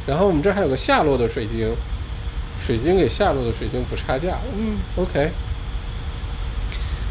[0.06, 1.74] 然后我们这还有个下落的水晶，
[2.64, 4.38] 水晶给下落的水晶补差价。
[4.56, 5.30] 嗯，OK。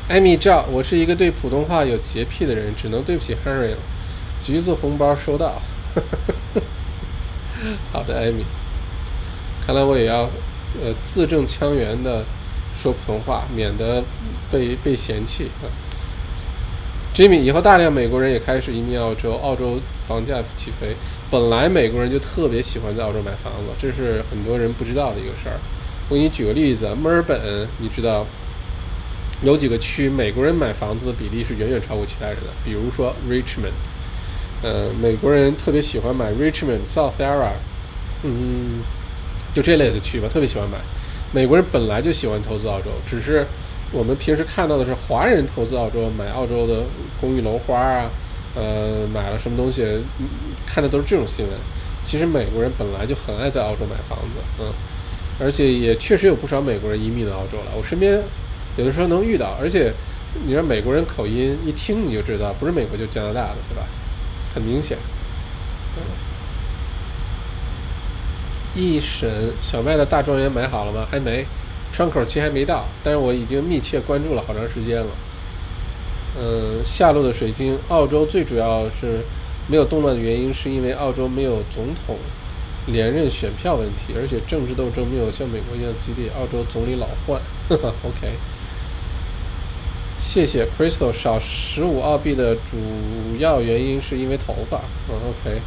[0.10, 3.78] 艾米赵，我是一个对普通话有洁癖的人，只能对不起 Henry 了。
[4.42, 5.62] 橘子红包收到。
[7.94, 8.44] 好的，艾米。
[9.66, 10.24] 看来我也要
[10.82, 12.26] 呃字正腔圆的
[12.76, 14.04] 说普通话，免得
[14.52, 15.70] 被被嫌弃啊。
[17.14, 20.96] Jimmy，以后大量美国人也开始移民澳洲，澳洲房价起飞。
[21.30, 25.60] 本来美国人就特别喜欢在澳洲买房子，这是很多人不知道的一个事儿。
[26.10, 28.26] 我给你举个例子，墨尔本，你知道
[29.44, 33.78] 有几个区美国人买房子的比例是远远超过其他人的，比如说 Richmond，
[34.64, 37.52] 呃，美国人特别喜欢买 Richmond、South Yarra，
[38.24, 38.82] 嗯，
[39.54, 40.80] 就这类的区吧，特别喜欢买。
[41.32, 43.46] 美国人本来就喜欢投资澳洲，只是。
[43.94, 46.82] 我们平时看到的是华人投资澳洲，买澳洲的
[47.22, 48.10] 公寓楼花啊，
[48.56, 49.86] 呃，买了什么东西，
[50.66, 51.56] 看的都是这种新闻。
[52.04, 54.66] 其实美国人本来就很爱在澳洲买房子，嗯，
[55.40, 57.66] 而且也确实有不少美国人移民到澳洲了。
[57.78, 58.20] 我身边
[58.78, 59.94] 有的时候能遇到，而且
[60.48, 63.86] 你说美国人口音一听你就知道，不是美国就加拿大的，对吧？
[64.56, 64.98] 很明显。
[68.76, 71.06] 一审小麦的大庄园买好了吗？
[71.12, 71.46] 还没。
[71.94, 75.08] 窗口期还没到，但是我已经密切关注了好长时间了。
[76.36, 79.20] 嗯，下落的水晶，澳洲最主要是
[79.68, 82.18] 没有动乱的原因是因为澳洲没有总统
[82.88, 86.32] 连任选票问题，而且政治斗争没有像美国一样激烈。
[86.32, 87.40] 澳洲总理老换。
[87.70, 88.32] OK，
[90.20, 91.14] 谢谢 Crystal。
[91.14, 94.82] 少十五澳币的主要原因是因为头发。
[95.10, 95.62] 嗯，OK。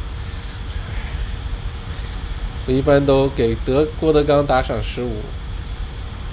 [2.67, 5.13] 我一般都给德郭德纲打赏十五，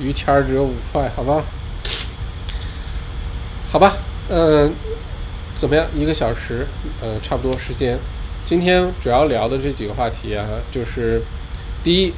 [0.00, 1.44] 于谦儿只有五块，好吧？
[3.70, 3.96] 好吧，
[4.28, 4.72] 嗯，
[5.54, 5.86] 怎么样？
[5.94, 6.66] 一个小时，
[7.00, 7.98] 呃，差不多时间。
[8.44, 11.22] 今天主要聊的这几个话题啊，就是
[11.82, 12.12] 第一，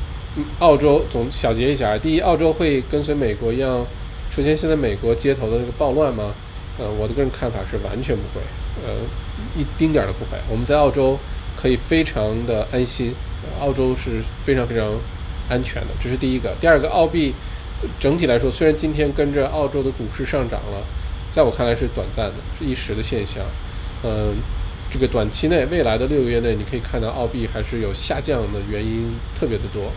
[0.58, 3.86] 澳洲总小结一下：第一，澳洲会跟随美国一样
[4.30, 6.34] 出现现在美国街头的那个暴乱吗？
[6.78, 8.40] 呃，我的个人看法是完全不会，
[8.84, 8.92] 呃，
[9.56, 10.36] 一丁点儿都不会。
[10.50, 11.18] 我们在澳洲
[11.56, 13.14] 可以非常的安心。
[13.60, 14.84] 澳洲是非常非常
[15.48, 16.52] 安全的，这是第一个。
[16.60, 17.32] 第二个，澳币
[18.00, 20.82] 整体来说，虽然今天跟着澳洲的股市上涨了，
[21.30, 23.42] 在我看来是短暂的，是一时的现象。
[24.02, 24.34] 嗯，
[24.90, 29.92] 这个短期内，未来的六个月内，你可以看到澳币还是有下降的原因特别的多。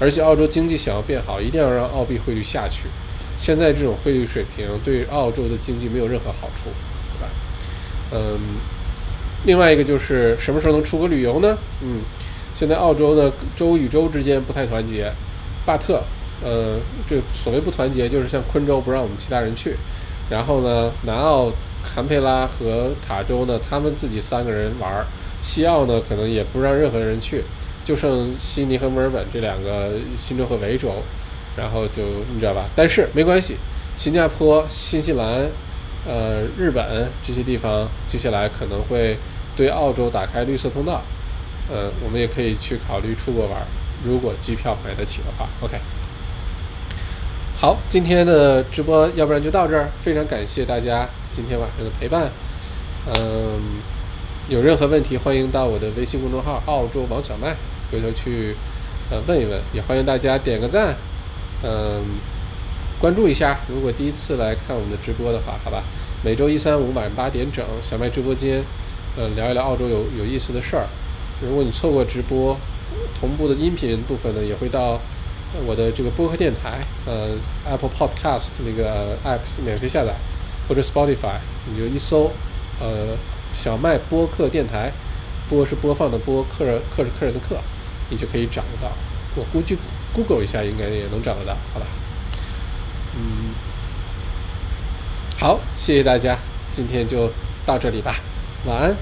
[0.00, 2.84] 而且，澳洲经济想要变好，一定要让澳币汇率下去。
[3.36, 6.70] 现在这种汇率水平对澳洲的经济没有任何好处，
[7.12, 7.28] 对吧？
[8.12, 8.38] 嗯，
[9.44, 11.56] 另外一个就是什么时候能出国旅游呢？
[11.82, 12.00] 嗯。
[12.54, 15.12] 现在澳洲呢，州与州之间不太团结。
[15.64, 16.02] 巴特，
[16.42, 16.78] 呃，
[17.08, 19.76] 这所谓不团结，就是像昆州不让我们其他人去。
[20.30, 21.50] 然后呢，南澳
[21.84, 25.04] 坎培拉和塔州呢，他们自己三个人玩。
[25.40, 27.44] 西澳呢，可能也不让任何人去，
[27.84, 30.92] 就剩悉尼和墨尔本这两个新州和维州。
[31.56, 32.66] 然后就你知道吧？
[32.76, 33.56] 但是没关系，
[33.96, 35.48] 新加坡、新西兰、
[36.06, 39.16] 呃，日本这些地方接下来可能会
[39.56, 41.02] 对澳洲打开绿色通道。
[41.68, 43.60] 呃，我们也可以去考虑出国玩，
[44.04, 45.48] 如果机票买得起的话。
[45.60, 45.76] OK，
[47.60, 52.30] 好，今天的直播要不然就到这儿，非常感谢大家今天晚上的陪伴。
[53.06, 53.80] 嗯，
[54.48, 57.56] 有任何问题欢迎到我的微信公众号“澳洲王小麦”
[57.90, 58.54] 回头去
[59.10, 60.94] 呃问一问，也欢迎大家点个赞，
[61.64, 62.00] 嗯，
[63.00, 63.58] 关注一下。
[63.66, 65.82] 如果第一次来看我们的直播的话，好吧，
[66.22, 68.62] 每周一、三、五晚上八点整，小麦直播间，
[69.16, 70.86] 呃，聊一聊澳洲有有意思的事儿。
[71.42, 72.56] 如果你错过直播，
[73.18, 75.00] 同步的音频部分呢，也会到
[75.66, 77.30] 我的这个播客电台，呃
[77.64, 80.14] ，Apple Podcast 那个 App 免费下载，
[80.68, 82.30] 或者 Spotify，你就一搜，
[82.80, 83.16] 呃，
[83.52, 84.92] 小麦播客电台，
[85.48, 87.58] 播是播放的播，客人客是客人的客，
[88.10, 88.92] 你就可以找得到。
[89.34, 89.76] 我估计
[90.12, 91.86] Google 一下应该也能找得到，好吧？
[93.16, 93.54] 嗯，
[95.38, 96.36] 好，谢谢大家，
[96.70, 97.30] 今天就
[97.64, 98.16] 到这里吧，
[98.66, 98.96] 晚安。